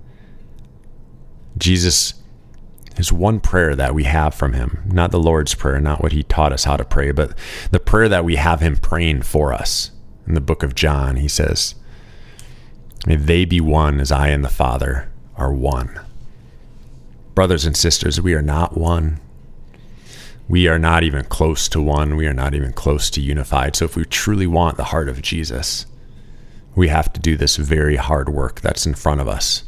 Jesus 1.58 2.14
is 2.96 3.12
one 3.12 3.38
prayer 3.38 3.76
that 3.76 3.94
we 3.94 4.04
have 4.04 4.34
from 4.34 4.54
him, 4.54 4.82
not 4.86 5.10
the 5.10 5.20
Lord's 5.20 5.54
Prayer, 5.54 5.78
not 5.78 6.02
what 6.02 6.12
he 6.12 6.22
taught 6.22 6.52
us 6.52 6.64
how 6.64 6.78
to 6.78 6.84
pray, 6.84 7.10
but 7.10 7.36
the 7.70 7.80
prayer 7.80 8.08
that 8.08 8.24
we 8.24 8.36
have 8.36 8.60
him 8.60 8.76
praying 8.76 9.22
for 9.22 9.52
us. 9.52 9.90
In 10.26 10.32
the 10.32 10.40
book 10.40 10.62
of 10.62 10.74
John, 10.74 11.16
he 11.16 11.28
says, 11.28 11.74
May 13.06 13.16
they 13.16 13.44
be 13.44 13.60
one 13.60 14.00
as 14.00 14.10
I 14.10 14.28
and 14.28 14.42
the 14.42 14.48
Father 14.48 15.12
are 15.36 15.52
one. 15.52 16.00
Brothers 17.34 17.64
and 17.64 17.76
sisters, 17.76 18.20
we 18.20 18.34
are 18.34 18.42
not 18.42 18.76
one. 18.76 19.20
We 20.48 20.68
are 20.68 20.78
not 20.78 21.02
even 21.02 21.24
close 21.24 21.68
to 21.70 21.80
one. 21.80 22.16
We 22.16 22.26
are 22.26 22.34
not 22.34 22.54
even 22.54 22.72
close 22.72 23.10
to 23.10 23.20
unified. 23.20 23.74
So, 23.74 23.86
if 23.86 23.96
we 23.96 24.04
truly 24.04 24.46
want 24.46 24.76
the 24.76 24.84
heart 24.84 25.08
of 25.08 25.22
Jesus, 25.22 25.86
we 26.74 26.88
have 26.88 27.12
to 27.12 27.20
do 27.20 27.36
this 27.36 27.56
very 27.56 27.96
hard 27.96 28.28
work 28.28 28.60
that's 28.60 28.86
in 28.86 28.94
front 28.94 29.20
of 29.20 29.28
us. 29.28 29.64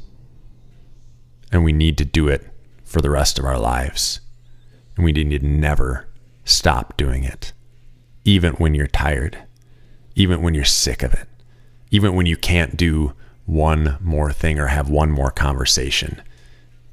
And 1.51 1.65
we 1.65 1.73
need 1.73 1.99
to 1.99 2.05
do 2.05 2.29
it 2.29 2.47
for 2.85 3.01
the 3.01 3.11
rest 3.11 3.39
of 3.39 3.45
our 3.45 3.59
lives. 3.59 4.21
And 4.97 5.05
we 5.05 5.13
need 5.13 5.41
to 5.41 5.47
never 5.47 6.09
stop 6.45 6.97
doing 6.97 7.25
it, 7.25 7.53
even 8.25 8.55
when 8.55 8.75
you're 8.75 8.87
tired, 8.87 9.39
even 10.15 10.43
when 10.43 10.55
you're 10.55 10.65
sick 10.65 11.03
of 11.03 11.13
it, 11.15 11.29
even 11.91 12.15
when 12.15 12.27
you 12.27 12.37
can't 12.37 12.77
do 12.77 13.13
one 13.45 13.99
more 14.01 14.33
thing 14.33 14.59
or 14.59 14.69
have 14.69 14.89
one 14.89 15.11
more 15.11 15.31
conversation. 15.31 16.23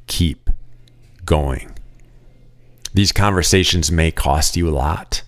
Keep 0.07 0.42
going. 1.25 1.71
These 2.93 3.12
conversations 3.12 3.91
may 3.91 4.12
cost 4.12 4.55
you 4.55 4.69
a 4.69 4.71
lot, 4.71 5.23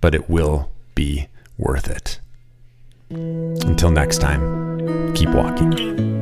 but 0.00 0.14
it 0.14 0.28
will 0.28 0.72
be 0.94 1.28
worth 1.56 1.88
it. 1.88 2.20
Until 3.10 3.90
next 3.90 4.18
time, 4.18 5.14
keep 5.14 5.30
walking. 5.30 6.15